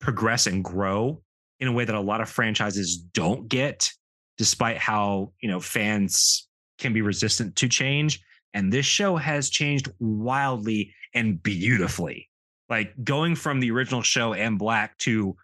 [0.00, 1.22] progress and grow
[1.60, 3.90] in a way that a lot of franchises don't get
[4.38, 8.20] despite how you know fans can be resistant to change.
[8.54, 12.30] And this show has changed wildly and beautifully.
[12.68, 15.36] Like going from the original show and black to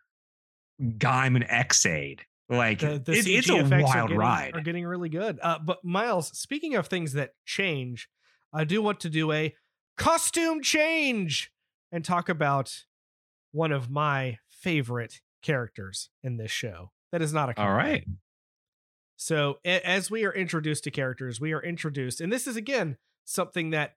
[0.80, 2.22] Gaim and Ex-Aid
[2.52, 4.50] like the, the it, it's a wild are getting, ride.
[4.54, 5.38] are getting really good.
[5.42, 8.08] Uh, but miles speaking of things that change
[8.52, 9.54] i do want to do a
[9.96, 11.50] costume change
[11.90, 12.84] and talk about
[13.52, 16.90] one of my favorite characters in this show.
[17.10, 18.06] That is not a all right.
[19.16, 23.70] So as we are introduced to characters, we are introduced, and this is again something
[23.70, 23.96] that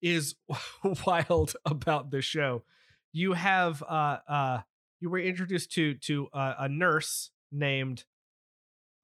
[0.00, 0.36] is
[1.06, 2.64] wild about the show.
[3.12, 4.60] You have uh uh
[5.00, 8.04] you were introduced to to uh, a nurse named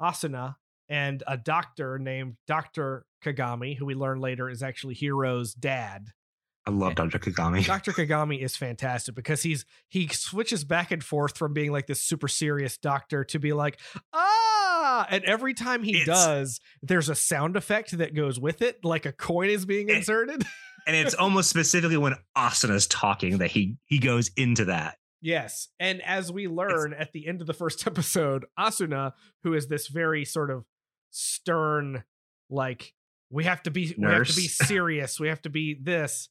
[0.00, 0.56] Asuna
[0.88, 3.06] and a doctor named Dr.
[3.24, 6.08] Kagami, who we learn later is actually Hiro's dad.
[6.64, 7.18] I love Dr.
[7.18, 7.64] Kagami.
[7.66, 7.92] Dr.
[7.92, 12.28] Kagami is fantastic because he's he switches back and forth from being like this super
[12.28, 13.80] serious doctor to be like,
[14.12, 18.84] ah, and every time he it's, does, there's a sound effect that goes with it,
[18.84, 20.44] like a coin is being inserted.
[20.86, 24.98] and it's almost specifically when Asuna's talking that he he goes into that.
[25.20, 25.68] Yes.
[25.78, 29.68] And as we learn it's, at the end of the first episode, Asuna, who is
[29.68, 30.64] this very sort of
[31.10, 32.04] stern,
[32.50, 32.92] like,
[33.30, 33.96] we have to be nurse.
[33.98, 35.18] we have to be serious.
[35.18, 36.28] we have to be this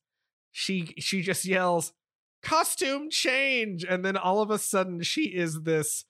[0.51, 1.93] she she just yells
[2.41, 6.05] costume change and then all of a sudden she is this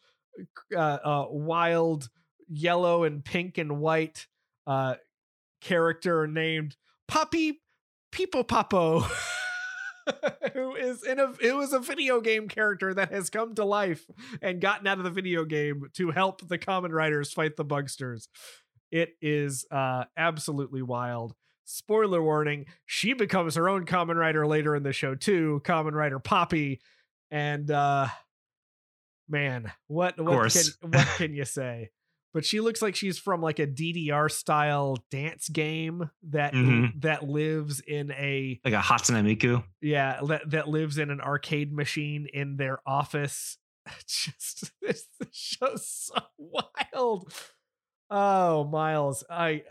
[0.75, 2.09] uh, uh, wild
[2.47, 4.27] yellow and pink and white
[4.67, 4.95] uh,
[5.61, 6.75] character named
[7.07, 7.61] Poppy
[8.11, 9.09] Pipopapo.
[10.53, 14.09] who is in a it was a video game character that has come to life
[14.41, 18.27] and gotten out of the video game to help the Kamen Riders fight the bugsters.
[18.91, 21.35] It is uh absolutely wild
[21.71, 26.19] spoiler warning, she becomes her own Kamen Rider later in the show too, Kamen Rider
[26.19, 26.81] Poppy.
[27.29, 28.07] And uh
[29.29, 31.89] man, what what can what can you say?
[32.33, 36.99] But she looks like she's from like a DDR style dance game that mm-hmm.
[36.99, 39.63] that lives in a like a Hatsune Miku.
[39.81, 43.57] Yeah, that, that lives in an arcade machine in their office.
[44.07, 47.33] Just this show's so wild.
[48.09, 49.63] Oh, Miles, I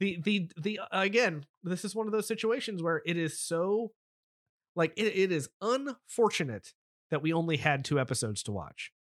[0.00, 3.92] the the the again this is one of those situations where it is so
[4.76, 6.72] like it, it is unfortunate
[7.10, 8.92] that we only had two episodes to watch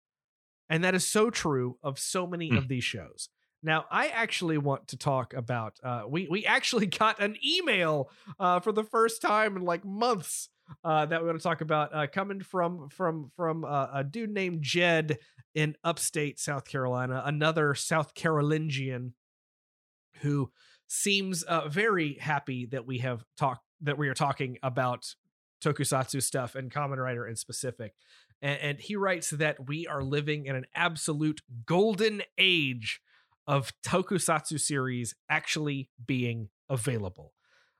[0.68, 2.58] and that is so true of so many mm.
[2.58, 3.28] of these shows
[3.62, 8.60] now i actually want to talk about uh we we actually got an email uh
[8.60, 10.48] for the first time in like months
[10.84, 14.30] uh, that we want to talk about uh, coming from from from uh, a dude
[14.30, 15.18] named Jed
[15.54, 19.14] in upstate South Carolina, another South Carolingian
[20.26, 20.50] who
[20.88, 25.14] seems uh, very happy that we have talked that we are talking about
[25.62, 27.94] tokusatsu stuff and Kamen Rider in specific.
[28.42, 33.00] And, and, he writes that we are living in an absolute golden age
[33.46, 37.32] of tokusatsu series actually being available.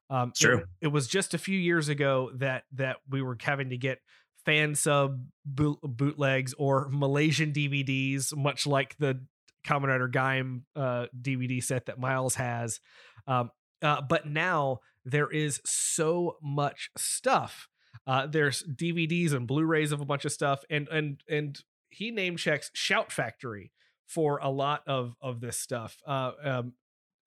[0.09, 0.59] Um, true.
[0.59, 3.99] It, it, was just a few years ago that that we were having to get
[4.45, 9.21] fan sub boot, bootlegs or Malaysian DVDs, much like the
[9.67, 12.81] Kamen Rider Gaim uh, DVD set that Miles has.
[13.27, 13.51] Um,
[13.83, 17.69] uh, but now there is so much stuff.
[18.07, 21.59] Uh, there's DVDs and Blu-rays of a bunch of stuff, and and and
[21.91, 23.73] he name checks Shout Factory
[24.07, 25.99] for a lot of of this stuff.
[26.07, 26.73] Uh, um,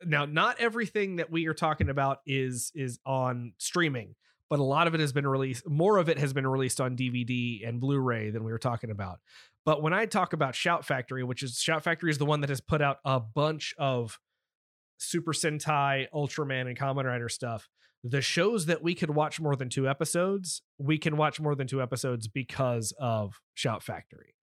[0.05, 4.15] now, not everything that we are talking about is is on streaming,
[4.49, 5.67] but a lot of it has been released.
[5.67, 9.19] More of it has been released on DVD and Blu-ray than we were talking about.
[9.65, 12.49] But when I talk about Shout Factory, which is Shout Factory is the one that
[12.49, 14.19] has put out a bunch of
[14.97, 17.67] Super Sentai, Ultraman, and Kamen Rider stuff.
[18.03, 21.67] The shows that we could watch more than two episodes, we can watch more than
[21.67, 24.35] two episodes because of Shout Factory.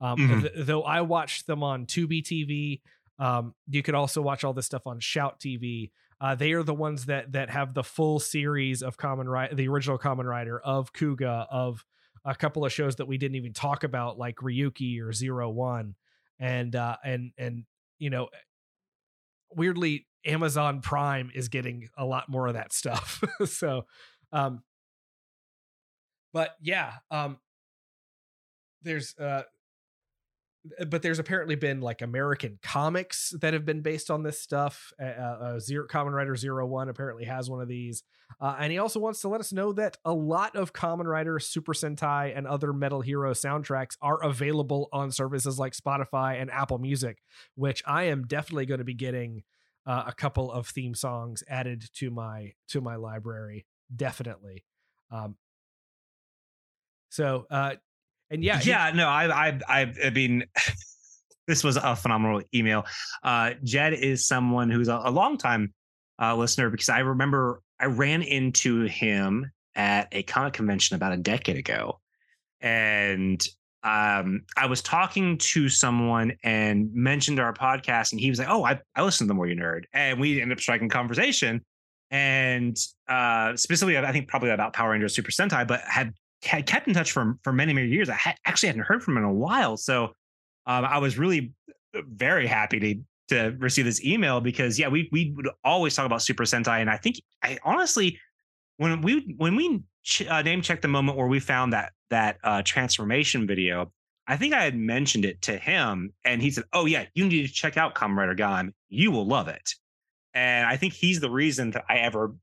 [0.00, 0.40] Um, Mhm.
[0.42, 2.82] th- though I watched them on Tubi TV,
[3.18, 5.92] um, you could also watch all this stuff on Shout TV.
[6.20, 9.68] Uh, they are the ones that that have the full series of Kamen Rider, the
[9.68, 11.84] original Kamen Rider, of Kuuga, of
[12.24, 15.94] a couple of shows that we didn't even talk about, like Ryuki or Zero One,
[16.38, 17.64] and uh, and and
[17.98, 18.28] you know,
[19.54, 23.22] weirdly, Amazon Prime is getting a lot more of that stuff.
[23.46, 23.86] so,
[24.32, 24.62] um,
[26.32, 27.38] but yeah, um,
[28.82, 29.42] there's uh,
[30.86, 34.92] but there's apparently been like American comics that have been based on this stuff.
[35.00, 38.02] Uh, uh, Zero Kamen Rider Zero One apparently has one of these,
[38.40, 41.38] uh, and he also wants to let us know that a lot of Kamen Rider,
[41.38, 46.78] Super Sentai, and other Metal Hero soundtracks are available on services like Spotify and Apple
[46.78, 47.18] Music,
[47.54, 49.42] which I am definitely going to be getting
[49.86, 53.66] uh, a couple of theme songs added to my to my library.
[53.94, 54.64] Definitely.
[55.10, 55.36] Um,
[57.10, 57.74] so, uh,
[58.34, 60.44] and yeah, Yeah, no, I, I, I, I mean,
[61.46, 62.84] this was a phenomenal email.
[63.22, 65.72] Uh, Jed is someone who's a, a long time
[66.20, 71.16] uh, listener because I remember I ran into him at a comic convention about a
[71.16, 72.00] decade ago,
[72.60, 73.44] and
[73.82, 78.64] um, I was talking to someone and mentioned our podcast, and he was like, "Oh,
[78.64, 81.64] I, I listen to the More You Nerd," and we ended up striking conversation.
[82.10, 82.76] And
[83.08, 86.94] uh, specifically, I think probably about Power Rangers Super Sentai, but had had kept in
[86.94, 88.08] touch for for many many years.
[88.08, 90.12] I had, actually hadn't heard from him in a while, so
[90.66, 91.52] um, I was really
[91.94, 96.22] very happy to to receive this email because yeah, we we would always talk about
[96.22, 98.18] Super Sentai, and I think I honestly
[98.76, 102.38] when we when we ch- uh, name checked the moment where we found that that
[102.44, 103.92] uh, transformation video.
[104.26, 107.46] I think I had mentioned it to him, and he said, "Oh yeah, you need
[107.46, 108.72] to check out Rider Gaim.
[108.88, 109.74] You will love it."
[110.32, 112.34] And I think he's the reason that I ever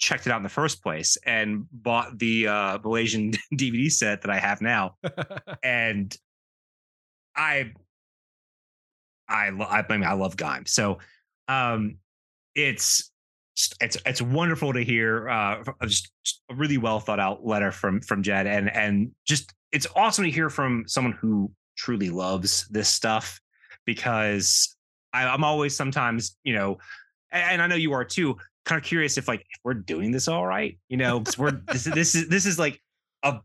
[0.00, 4.30] checked it out in the first place and bought the uh, Malaysian DVD set that
[4.30, 4.96] I have now.
[5.62, 6.16] and
[7.36, 7.72] I,
[9.28, 10.66] I, lo- I mean, I love Gaim.
[10.66, 10.98] So,
[11.46, 11.98] um,
[12.54, 13.10] it's
[13.80, 16.10] it's it's wonderful to hear uh, just
[16.50, 20.30] a really well thought out letter from from Jed, and and just it's awesome to
[20.30, 23.40] hear from someone who truly loves this stuff
[23.84, 24.76] because
[25.12, 26.78] I, I'm always sometimes you know,
[27.30, 28.36] and I know you are too,
[28.70, 31.86] kind of curious if like if we're doing this all right, you know, we're this,
[31.86, 32.80] is- this is this is like
[33.22, 33.40] a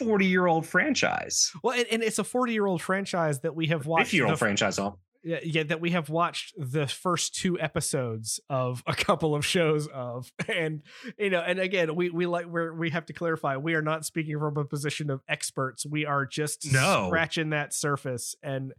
[0.00, 3.68] 40 year old franchise, well, and, and it's a 40 year old franchise that we
[3.68, 4.06] have watched.
[4.08, 4.78] 50 year old the- franchise.
[4.78, 9.44] All yeah, yeah, that we have watched the first two episodes of a couple of
[9.44, 10.82] shows of, and
[11.18, 14.04] you know, and again, we we like we're we have to clarify we are not
[14.04, 15.84] speaking from a position of experts.
[15.86, 17.06] We are just No.
[17.08, 18.72] scratching that surface, and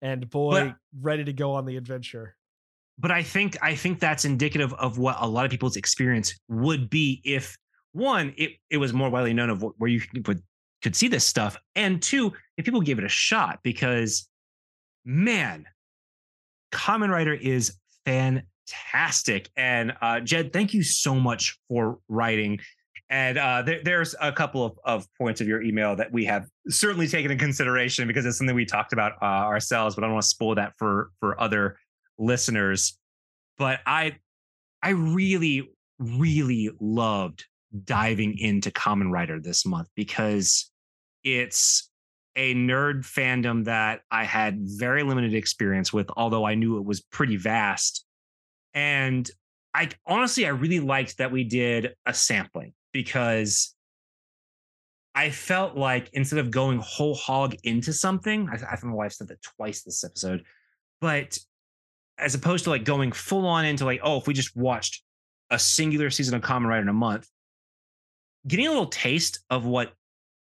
[0.00, 2.36] and boy, But- ready to go on the adventure.
[3.00, 6.90] But I think I think that's indicative of what a lot of people's experience would
[6.90, 7.56] be if
[7.92, 10.42] one, it it was more widely known of where you would
[10.82, 14.28] could see this stuff, and two, if people gave it a shot, because
[15.04, 15.66] man,
[16.72, 19.48] Kamen Rider is fantastic.
[19.56, 22.60] And uh, Jed, thank you so much for writing.
[23.08, 26.46] And uh, there, there's a couple of, of points of your email that we have
[26.68, 30.14] certainly taken in consideration because it's something we talked about uh, ourselves, but I don't
[30.14, 31.76] want to spoil that for for other
[32.20, 32.98] listeners.
[33.58, 34.16] But I
[34.82, 37.44] I really, really loved
[37.84, 40.70] diving into Kamen Rider this month because
[41.22, 41.90] it's
[42.36, 47.00] a nerd fandom that I had very limited experience with, although I knew it was
[47.00, 48.04] pretty vast.
[48.72, 49.28] And
[49.74, 53.74] I honestly, I really liked that we did a sampling because
[55.14, 59.12] I felt like instead of going whole hog into something, I, I know why I've
[59.12, 60.44] said that twice this episode,
[61.00, 61.38] but
[62.20, 65.02] as opposed to like going full on into like, oh, if we just watched
[65.50, 67.28] a singular season of Kamen Rider in a month,
[68.46, 69.92] getting a little taste of what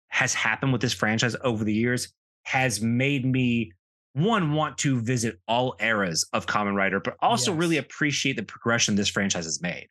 [0.09, 2.13] has happened with this franchise over the years
[2.45, 3.73] has made me
[4.15, 7.59] one want to visit all eras of Kamen Rider, but also Yes.
[7.61, 9.89] really appreciate the progression this franchise has made.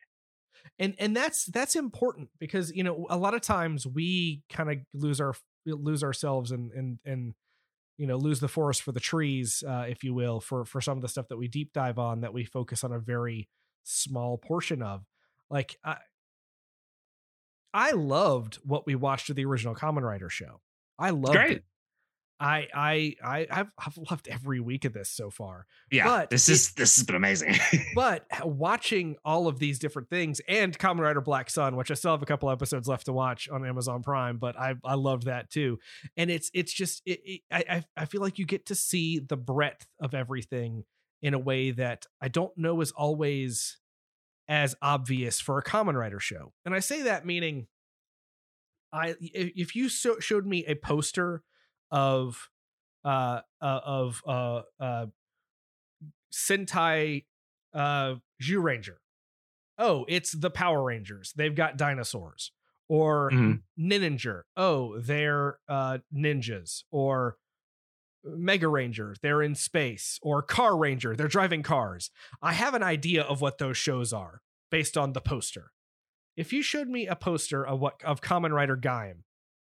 [0.78, 4.78] and and that's that's important because you know a lot of times we kind of
[4.94, 5.34] lose our
[5.66, 7.34] lose ourselves and and and
[8.02, 10.98] you know lose the forest for the trees uh if you will for for some
[10.98, 13.48] of the stuff that we deep dive on that we focus on a very
[13.84, 15.04] small portion of.
[15.50, 15.96] Like I
[17.74, 20.60] I loved what we watched of the original Kamen Rider show.
[20.98, 21.50] I loved Great.
[21.58, 21.64] it.
[22.42, 25.66] I I I I've, I've loved every week of this so far.
[25.90, 27.54] Yeah, But this it- is this has been amazing.
[27.94, 31.94] But uh, watching all of these different things and Kamen Rider Black Sun, which I
[31.94, 35.24] still have a couple episodes left to watch on Amazon Prime, but I I loved
[35.26, 35.78] that too.
[36.16, 39.18] And it's it's just it, it, I I- I feel like you get to see
[39.20, 40.84] the breadth of everything
[41.22, 43.78] in a way that I don't know is always
[44.48, 46.52] as obvious for a Kamen Rider show.
[46.64, 47.68] And I say that meaning
[48.92, 51.42] I if if you so, showed me a poster
[51.92, 52.48] of
[53.04, 55.06] uh, uh of uh uh
[56.32, 57.24] Sentai
[57.74, 58.96] uh Zyuranger.
[59.78, 61.32] Oh, it's the Power Rangers.
[61.36, 62.50] They've got dinosaurs.
[62.88, 63.62] Or Mhm.
[63.78, 64.42] Ninja.
[64.56, 66.84] Oh, they're uh ninjas.
[66.90, 67.36] Or
[68.24, 70.18] Mega Ranger, they're in space.
[70.22, 72.10] Or Carranger, they're driving cars.
[72.40, 75.72] I have an idea of what those shows are based on the poster.
[76.36, 79.24] If you showed me a poster of what of Kamen Rider Gaim,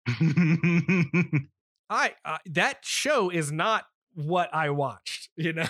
[1.89, 3.85] I uh, that show is not
[4.15, 5.25] what I watched.
[5.39, 5.67] You know,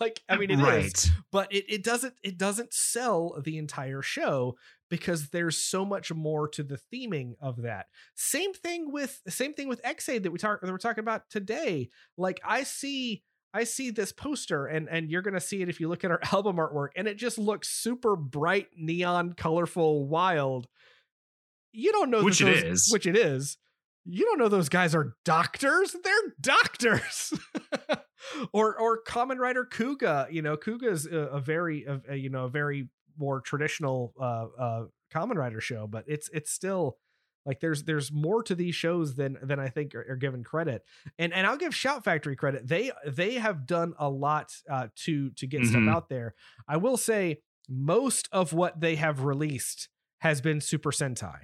[0.00, 1.10] like I mean, it is, right.
[1.30, 4.56] but it, it doesn't it doesn't sell the entire show
[4.90, 7.86] because there's so much more to the theming of that.
[8.16, 11.90] Same thing with same thing with Ex-Aid that we talk that we're talking about today.
[12.16, 15.88] Like I see I see this poster and and you're gonna see it if you
[15.88, 20.66] look at our album artwork, and it just looks super bright, neon, colorful, wild.
[21.72, 22.88] You don't know Which it those- is.
[22.92, 23.58] Which it is.
[24.04, 25.96] You don't know those guys are doctors.
[26.04, 27.32] They're doctors.
[28.52, 30.30] or or Kamen Rider Kuuga.
[30.32, 32.88] You know, Kuuga is a, a very a, a, you know a very
[33.18, 36.98] more traditional uh uh Kamen Rider show, but it's it's still
[37.46, 40.82] like there's there's more to these shows than than I think are, are given credit.
[41.18, 42.66] And and I'll give Shout Factory credit.
[42.66, 45.90] They they have done a lot uh to to get stuff Mhm.
[45.94, 46.34] out there.
[46.68, 47.38] I will say
[47.68, 49.88] most of what they have released
[50.20, 51.42] has been Super Sentai.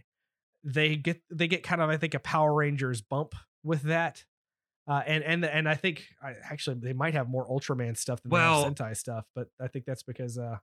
[0.64, 4.24] They get they get kind of I think a Power Rangers bump with that.
[4.86, 8.30] Uh, and and and I think I, actually they might have more Ultraman stuff than
[8.30, 10.58] Well- they Sentai stuff, but I think that's because uh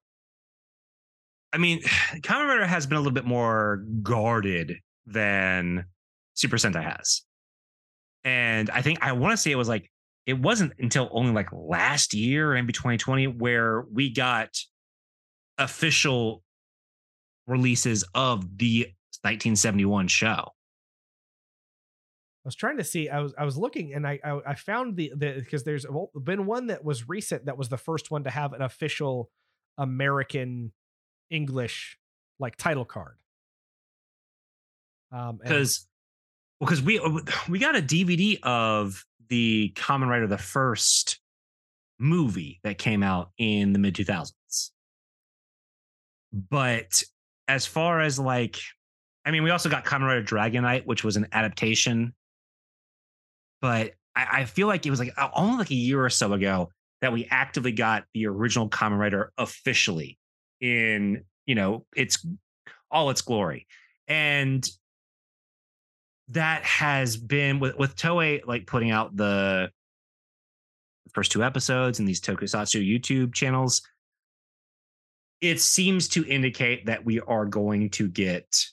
[1.53, 1.81] I mean,
[2.21, 5.85] Kamen Rider has been a little bit more guarded than
[6.33, 7.23] Super Sentai has.
[8.23, 9.89] And I think I want to say it was like
[10.25, 14.49] it wasn't until only like last year, maybe 2020, where we got
[15.57, 16.43] official
[17.47, 18.87] releases of the
[19.28, 20.53] 1971 show.
[22.45, 23.09] I was trying to see.
[23.09, 25.86] I was I was looking, and I I, I found the the because there's
[26.23, 29.30] been one that was recent that was the first one to have an official
[29.78, 30.71] American
[31.30, 31.97] English
[32.39, 33.17] like title card.
[35.11, 35.88] Um, because
[36.61, 37.01] because we
[37.49, 41.19] we got a DVD of the Kamen Rider the first
[41.99, 44.71] movie that came out in the mid 2000s.
[46.32, 47.03] But
[47.47, 48.57] as far as like
[49.28, 52.13] I mean we also got Kamen Rider Dragon Knight which was an adaptation.
[53.61, 56.32] But I, I feel like it was like uh, only like a year or so
[56.32, 56.69] ago
[57.01, 60.17] that we actively got the original Kamen Rider officially
[60.61, 62.25] in, you know, its
[62.89, 63.67] all its glory.
[64.07, 64.67] And
[66.30, 69.69] that has been with with Toei like putting out the
[71.13, 73.82] first two episodes in these Tokusatsu YouTube channels.
[75.41, 78.65] It seems to indicate that we are going to get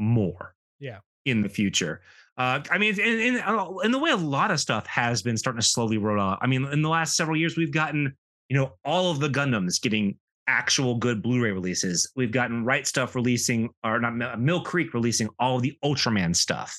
[0.00, 0.98] more, Yeah.
[1.26, 2.00] in the future.
[2.36, 3.42] Uh, I mean, in, in
[3.84, 6.38] in the way a lot of stuff has been starting to slowly roll out.
[6.40, 8.16] I mean, in the last several years, we've gotten
[8.48, 12.10] you know all of the Gundams getting actual good Blu-ray releases.
[12.16, 16.76] We've gotten Right Stuff releasing, or not Mill- Creek releasing all the Ultraman stuff.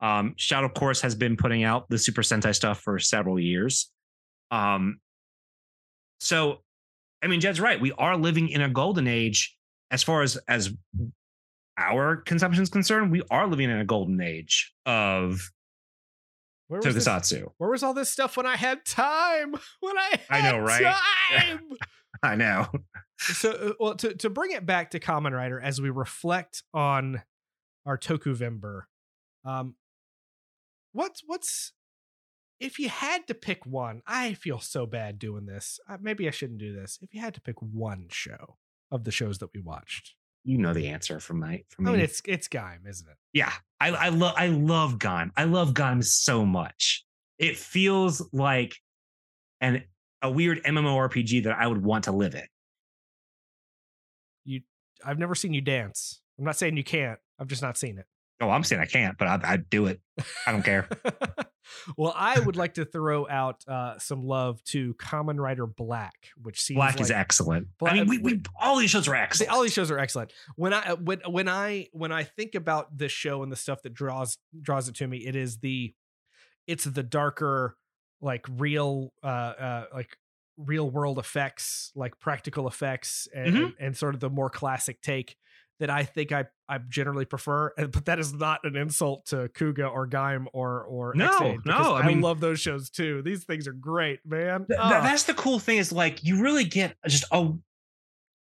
[0.00, 3.90] Um, of course, has been putting out the Super Sentai stuff for several years.
[4.50, 4.98] Um,
[6.20, 6.62] so,
[7.22, 7.80] I mean, Jed's right.
[7.80, 9.56] We are living in a golden age
[9.90, 10.72] as far as as
[11.78, 13.10] our consumption is concerned.
[13.10, 15.50] We are living in a golden age of
[16.68, 17.50] where was this, Tokusatsu.
[17.58, 19.54] where was all this stuff when I had time?
[19.80, 20.82] When I I know, right?
[21.36, 21.60] Time.
[22.22, 22.66] I know.
[23.18, 27.22] so uh, well to to bring it back to Kamen Rider as we reflect on
[27.84, 28.82] our Tokuvember,
[29.44, 29.74] um,
[30.92, 31.72] what's what's
[32.60, 34.00] if you had to pick one?
[34.06, 35.78] I feel so bad doing this.
[35.88, 36.98] Uh, maybe I shouldn't do this.
[37.02, 38.56] If you had to pick one show
[38.90, 40.14] of the shows that we watched,
[40.44, 41.96] You know the answer from my from I me.
[41.96, 43.16] mean it's it's Gaim, isn't it?
[43.32, 45.30] Yeah, I I love I love Gaim.
[45.36, 47.04] I love Gaim so much.
[47.38, 48.76] It feels like
[49.60, 49.84] an
[50.20, 52.46] a weird MMORPG that I would want to live in.
[54.44, 54.60] You,
[55.04, 56.20] I've never seen you dance.
[56.38, 57.18] I'm not saying you can't.
[57.38, 58.06] I've just not seen it.
[58.44, 60.00] Oh, I'm saying I can't, but I, I'd do it.
[60.46, 60.88] I don't care.
[61.96, 66.60] well, I would like to throw out uh, some love to Kamen Rider Black, which
[66.60, 67.68] seems like Black like, is excellent.
[67.78, 69.52] Black- I mean, we, we all these shows are excellent.
[69.52, 70.32] all these shows are excellent.
[70.56, 73.94] When I when when I when I think about this show and the stuff that
[73.94, 75.94] draws draws it to me, it is the
[76.66, 77.76] it's the darker,
[78.20, 80.16] like real uh uh like
[80.56, 83.64] real world effects, like practical effects and, Mhm.
[83.64, 85.36] and, and sort of the more classic take
[85.80, 87.72] that I think I I generally prefer.
[87.76, 92.00] But that is not an insult to Kuuga or Gaim or or No, no, I
[92.00, 93.22] I, mean- love those shows too.
[93.22, 94.66] These things are great, man.
[94.66, 97.50] Th- that's the cool thing is like you really get just a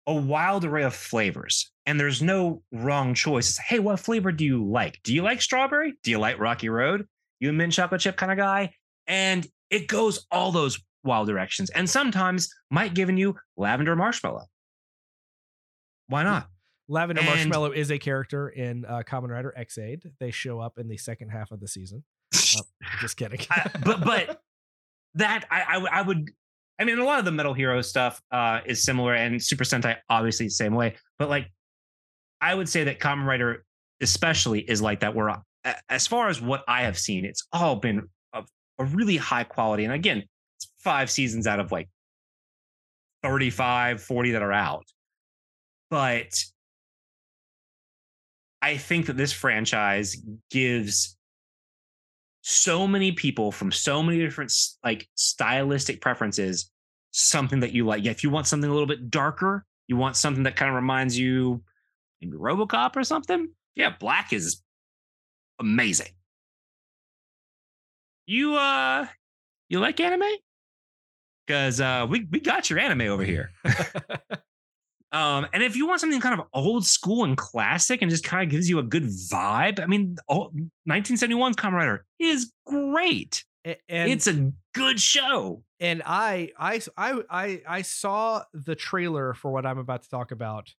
[0.07, 3.49] a wild array of flavors and there's no wrong choice.
[3.51, 5.01] It's, hey what flavor do you like?
[5.03, 5.95] Do you like strawberry?
[6.03, 7.07] Do you like rocky road?
[7.41, 8.75] You a mint chocolate chip kind of guy?
[9.07, 14.45] And it goes all those wild directions and sometimes might giving you lavender marshmallow.
[16.09, 16.49] Why not
[16.89, 20.03] Lavender And- Marshmallow is a character in uh, Kamen Rider Ex-Aid.
[20.21, 22.05] They show up in the second half of the season.
[23.01, 23.41] Just kidding.
[23.51, 24.41] I- but but
[25.15, 26.31] that I would
[26.79, 29.97] I mean a lot of the Metal Hero stuff uh is similar and Super Sentai
[30.11, 31.51] obviously the same way but like
[32.41, 33.65] I would say that Kamen Rider
[34.01, 35.39] especially is like that where uh,
[35.89, 38.47] as far as what I have seen it's all been of
[38.81, 40.25] a really high quality and again
[40.57, 41.89] it's five seasons out of like
[43.23, 44.85] 35 40 that are out
[45.91, 46.35] but
[48.65, 50.17] I think that this franchise
[50.51, 51.19] gives
[52.41, 54.51] so many people from so many different
[54.83, 56.71] like stylistic preferences
[57.11, 58.03] something that you like.
[58.05, 60.77] Yeah, if you want something a little bit darker, you want something that kind of
[60.77, 61.63] reminds you
[62.23, 63.51] maybe RoboCop or something.
[63.75, 64.63] Yeah, Black is
[65.61, 66.15] amazing.
[68.25, 69.07] You uh
[69.69, 70.23] you like anime?
[71.49, 73.53] Cuz uh we we got your anime over here.
[75.15, 78.43] Um, and if you want something kind of old school and classic and just kind
[78.43, 80.17] of gives you a good vibe, I mean,
[80.89, 83.45] 1971's Kamen Rider is great.
[83.89, 85.63] And it's a good show.
[85.81, 90.33] and I, I I I I saw the trailer for what I'm about to talk
[90.33, 90.75] about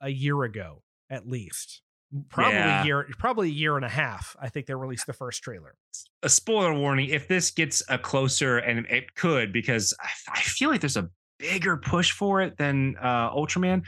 [0.00, 1.82] a year ago at least.
[2.30, 2.82] Probably Yeah.
[2.82, 4.36] a year probably a year and a half.
[4.40, 5.74] I think they released the first trailer.
[6.22, 10.70] A spoiler warning: if this gets a closer, and it could, because I, I feel
[10.70, 11.10] like there's a
[11.42, 13.82] bigger push for it than uh, Ultraman.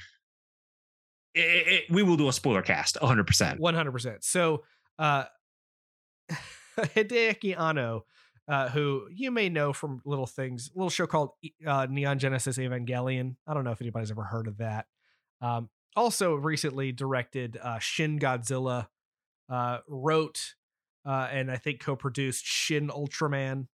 [1.35, 3.27] It, it- we will do a spoiler cast, 100.
[3.27, 4.23] percent One hundred percent.
[4.25, 4.63] So
[4.99, 5.25] uh
[6.79, 8.05] Hideaki Anno,
[8.49, 11.31] uh, who you may know from little things, a little show called
[11.67, 13.37] uh, Neon Genesis Evangelion.
[13.47, 14.87] I don't know if anybody's ever heard of that.
[15.41, 18.89] Um, also, recently directed uh, Shin Godzilla,
[19.49, 20.55] uh, wrote
[21.07, 23.67] uh, and I think co-produced Shin Ultraman.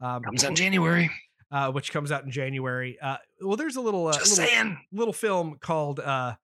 [0.00, 1.10] Um, Comes out in January.
[1.52, 2.98] Uh, which comes out in January.
[3.00, 6.34] Uh, well, there's a little uh, little, little film called uh,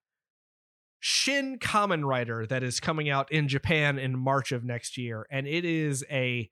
[1.00, 5.48] Shin Kamen Rider that is coming out in Japan in March of next year, and
[5.48, 6.50] it is a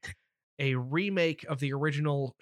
[0.58, 2.34] a remake of the original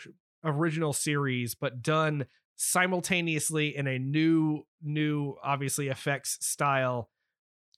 [0.44, 7.08] original series, but done simultaneously in a new new obviously effects style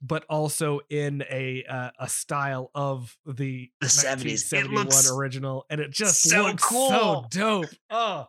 [0.03, 4.53] but also in a uh, a style of the, The 70s.
[4.53, 7.27] It 1971 looks original and it just so looks so cool.
[7.31, 8.29] dope oh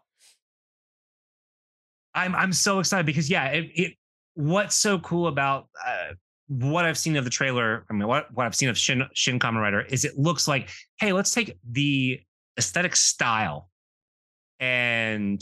[2.17, 3.93] I'm I'm so excited because yeah, it, it
[4.33, 6.13] what's so cool about uh,
[6.47, 7.85] what I've seen of the trailer.
[7.89, 10.69] I mean, what what I've seen of Shin Shin Kamen Rider is it looks like
[10.99, 12.19] hey, let's take the
[12.57, 13.69] aesthetic style
[14.59, 15.39] and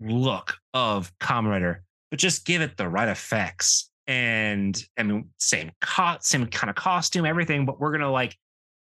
[0.00, 5.72] look of Kamen Rider, but just give it the right effects and I mean same
[5.80, 7.66] co- same kind of costume, everything.
[7.66, 8.36] But we're gonna like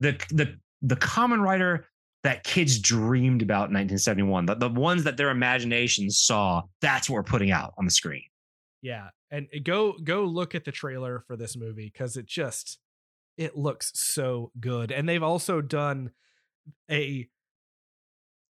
[0.00, 1.86] the the the Kamen Rider
[2.24, 7.14] that kids dreamed about in 1971, the, the ones that their imaginations saw, that's what
[7.14, 8.24] we're putting out on the screen.
[8.82, 12.78] Yeah, and eh, go go look at the trailer for this movie because it just
[13.36, 14.90] it looks so good.
[14.92, 16.10] And they've also done
[16.90, 17.28] a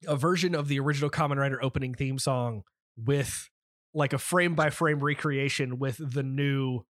[0.07, 2.63] a version of the original Kamen Rider opening theme song
[2.97, 3.49] with
[3.93, 6.83] like a frame by frame recreation with the new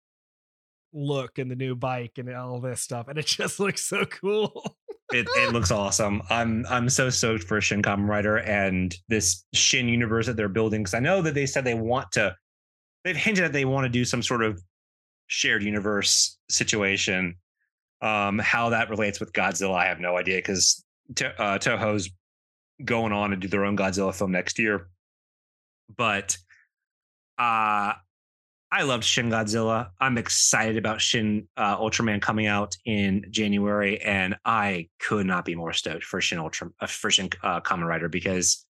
[0.93, 4.77] look and the new bike and all this stuff, and it just looks so cool.
[5.13, 6.21] It, it looks awesome.
[6.29, 10.83] I'm I'm so stoked for Shin Kamen Rider and this Shin universe that they're building
[10.83, 12.33] because I know that they said they want to.
[13.03, 14.61] They've hinted that they want to do some sort of
[15.27, 17.35] shared universe situation.
[18.01, 20.81] Um, how that relates with Godzilla, I have no idea because
[21.15, 22.09] to, uh, Toho's
[22.83, 24.87] going on to do their own Godzilla film next year.
[25.95, 26.37] But
[27.41, 27.93] uh,
[28.73, 29.89] I loved Shin Godzilla.
[29.99, 35.55] I'm excited about Shin uh, Ultraman coming out in January, and I could not be
[35.55, 38.65] more stoked for Shin Ultra uh, for Shin uh, Kamen Rider because,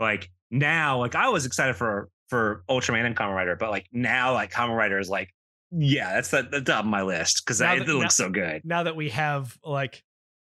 [0.00, 4.32] like now, like I was excited for for Ultraman and Kamen Rider, but like now,
[4.32, 5.28] like Kamen Rider is like
[5.70, 8.62] yeah, that's the, the top of my list because it looks now- so good.
[8.64, 10.02] now that we have like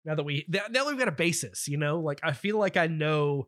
[0.06, 2.78] now that we now that we've got a basis you know like i feel like
[2.78, 3.48] i know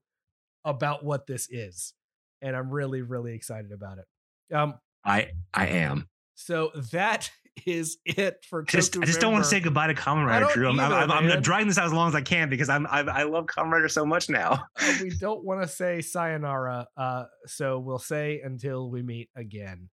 [0.66, 1.94] about what this is
[2.42, 4.06] and i'm really really excited about it
[4.52, 6.08] um I I am.
[6.36, 7.30] so that
[7.66, 10.70] is it for Just I just don't want to say goodbye to Kamen Rider, Drew.
[10.70, 11.32] I'm, I'm, I'm.
[11.32, 13.72] I'm dragging this out as long as I can because I'm I, I love Kamen
[13.72, 14.64] Rider so much now.
[14.80, 19.90] Uh, we don't want to say sayonara uh so we'll say until we meet again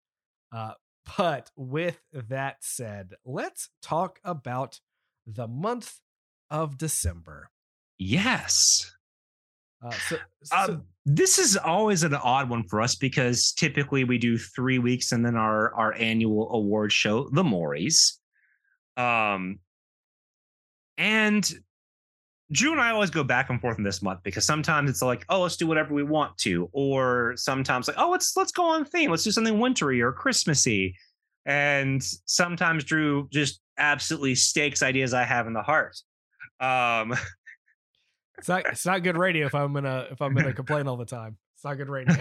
[0.50, 0.72] uh
[1.16, 4.80] but with that said let's talk about
[5.26, 6.00] the month
[6.50, 7.50] of december
[7.98, 8.90] Yes.
[9.84, 10.16] Uh so,
[10.52, 15.12] Um, this is always an odd one for us because typically we do three weeks
[15.12, 18.18] and then our our annual award show, the Morries.
[18.96, 19.58] Um,
[20.98, 21.52] and
[22.52, 25.24] Drew and I always go back and forth in this month because sometimes it's like,
[25.28, 28.84] oh, let's do whatever we want to, or sometimes like, oh, let's let's go on
[28.84, 30.94] theme, let's do something wintry or Christmassy.
[31.46, 35.96] And sometimes Drew just absolutely stakes ideas I have in the heart.
[36.60, 37.14] Um,
[38.38, 41.04] It's not it's not good radio if I'm gonna if I'm gonna complain all the
[41.04, 41.36] time.
[41.56, 42.16] It's not good radio.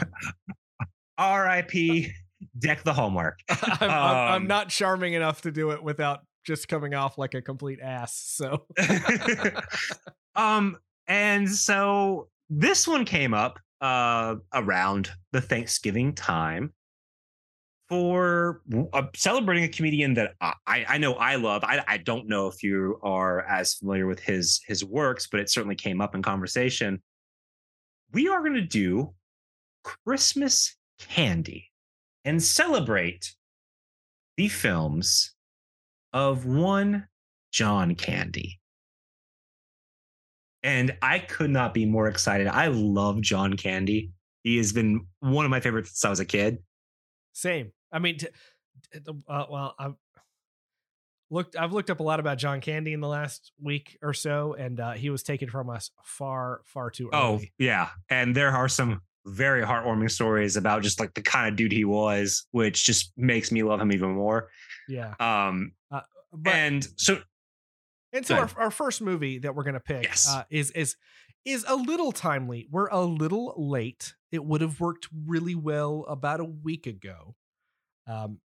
[1.17, 2.11] R.I.P.
[2.59, 3.39] Deck the Hallmark.
[3.49, 7.33] I'm, I'm, I'm Um, not charming enough to do it without just coming off like
[7.35, 8.15] a complete ass.
[8.15, 8.65] So
[10.35, 16.73] um, and so this one came up uh around the Thanksgiving time
[17.91, 18.61] for
[18.93, 21.61] uh, celebrating a comedian that I, I know I love.
[21.65, 25.49] I, I don't know if you are as familiar with his his works, but it
[25.49, 27.01] certainly came up in conversation.
[28.13, 29.13] We are going to do
[29.83, 31.69] Christmas candy
[32.23, 33.35] and celebrate
[34.37, 35.35] the films
[36.13, 37.07] of one
[37.51, 38.61] John Candy.
[40.63, 42.47] And I could not be more excited.
[42.47, 44.11] I love John Candy.
[44.43, 46.59] He has been one of my favorites since I was a kid.
[47.33, 47.73] same.
[47.91, 48.27] I mean, t-
[48.93, 49.95] t- uh, well, I've
[51.29, 51.55] looked.
[51.55, 54.79] I've looked up a lot about John Candy in the last week or so, and
[54.79, 57.21] uh, he was taken from us far, far too early.
[57.23, 57.89] Oh, yeah.
[58.09, 61.85] And there are some very heartwarming stories about just like the kind of dude he
[61.85, 64.49] was, which just makes me love him even more.
[64.89, 65.13] yeah.
[65.19, 66.05] Um, But
[66.55, 67.19] and so
[68.13, 70.27] And so our, our first movie that we're gonna pick Yes.
[70.29, 70.95] uh, is is
[71.45, 72.67] is a little timely.
[72.71, 74.13] We're a little late.
[74.31, 77.35] It would have worked really well about a week ago,
[78.07, 78.39] um,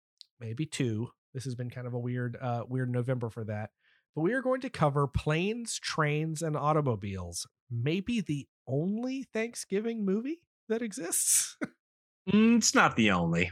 [0.40, 1.08] maybe two.
[1.34, 3.70] This has been kind of a weird uh, weird November for that.
[4.14, 7.46] But we are going to cover planes, trains, and automobiles.
[7.70, 11.56] Maybe the only Thanksgiving movie that exists.
[12.30, 13.50] mm, it's not the only,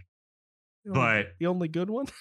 [0.84, 2.06] The only- but the only good one.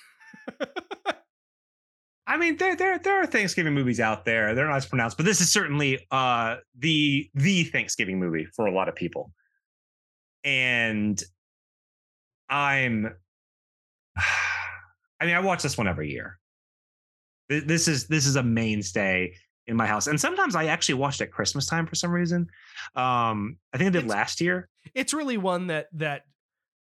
[2.27, 4.53] I mean, there there there are Thanksgiving movies out there.
[4.53, 8.71] They're not as pronounced, but this is certainly uh the the Thanksgiving movie for a
[8.73, 9.31] lot of people.
[10.43, 11.21] And
[12.47, 13.15] I'm
[15.21, 16.39] I mean, I watch this one every year.
[17.49, 19.33] This is this is a mainstay
[19.67, 20.07] in my house.
[20.07, 22.47] And sometimes I actually watched at Christmas time for some reason.
[22.95, 24.69] Um I think I did It's- last year.
[24.93, 26.23] it's really one that that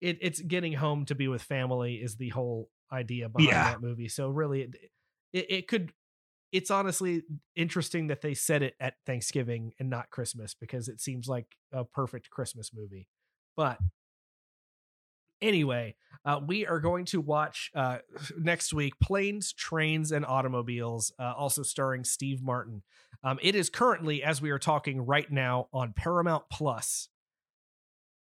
[0.02, 3.64] it, it's getting home to be with family is the whole idea behind Yeah.
[3.72, 4.10] that movie.
[4.10, 4.76] So really, it,
[5.34, 5.92] it it could.
[6.52, 7.24] It's honestly
[7.56, 11.84] interesting that they said it at Thanksgiving and not Christmas because it seems like a
[11.84, 13.08] perfect Christmas movie.
[13.58, 13.80] But
[15.44, 17.98] anyway, uh, we are going to watch uh,
[18.40, 22.82] next week Planes, Trains, and Automobiles, uh, also starring Steve Martin.
[23.24, 27.10] Um, it is currently, as we are talking right now, on Paramount Plus.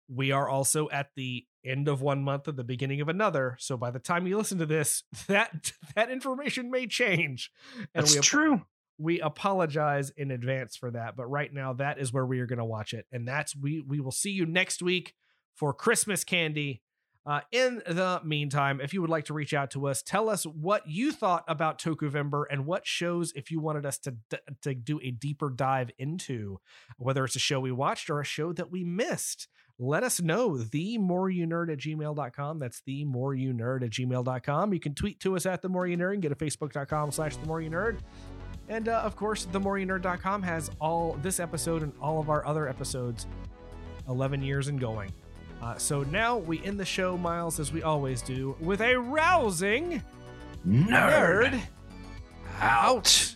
[0.08, 3.56] We are also at the end of one month and the beginning of another.
[3.60, 7.50] So by the time you listen to this, that that information may change.
[7.94, 8.62] And That's we true.
[8.98, 12.58] we apologize in advance for that but right now that is where we are going
[12.58, 15.14] to watch it and that's we we will see you next week
[15.54, 16.82] for christmas candy
[17.24, 20.44] uh, in the meantime if you would like to reach out to us tell us
[20.44, 24.74] what you thought about tokuvember and what shows if you wanted us to d- to
[24.74, 26.58] do a deeper dive into
[26.96, 29.48] whether it's a show we watched or a show that we missed.
[29.78, 33.90] Let us know the more you nerd at gmail.com that's the more you nerd at
[33.90, 37.10] gmail.com you can tweet to us at the more you nerd and get a facebook.com
[37.10, 37.98] slash the more you nerd
[38.68, 43.26] and uh, of course, themoreyounerd.com has all this episode and all of our other episodes
[44.08, 45.12] 11 years and going.
[45.62, 50.02] Uh, so now we end the show, Miles, as we always do, with a rousing
[50.66, 51.60] Nerd nerd
[52.60, 53.31] out.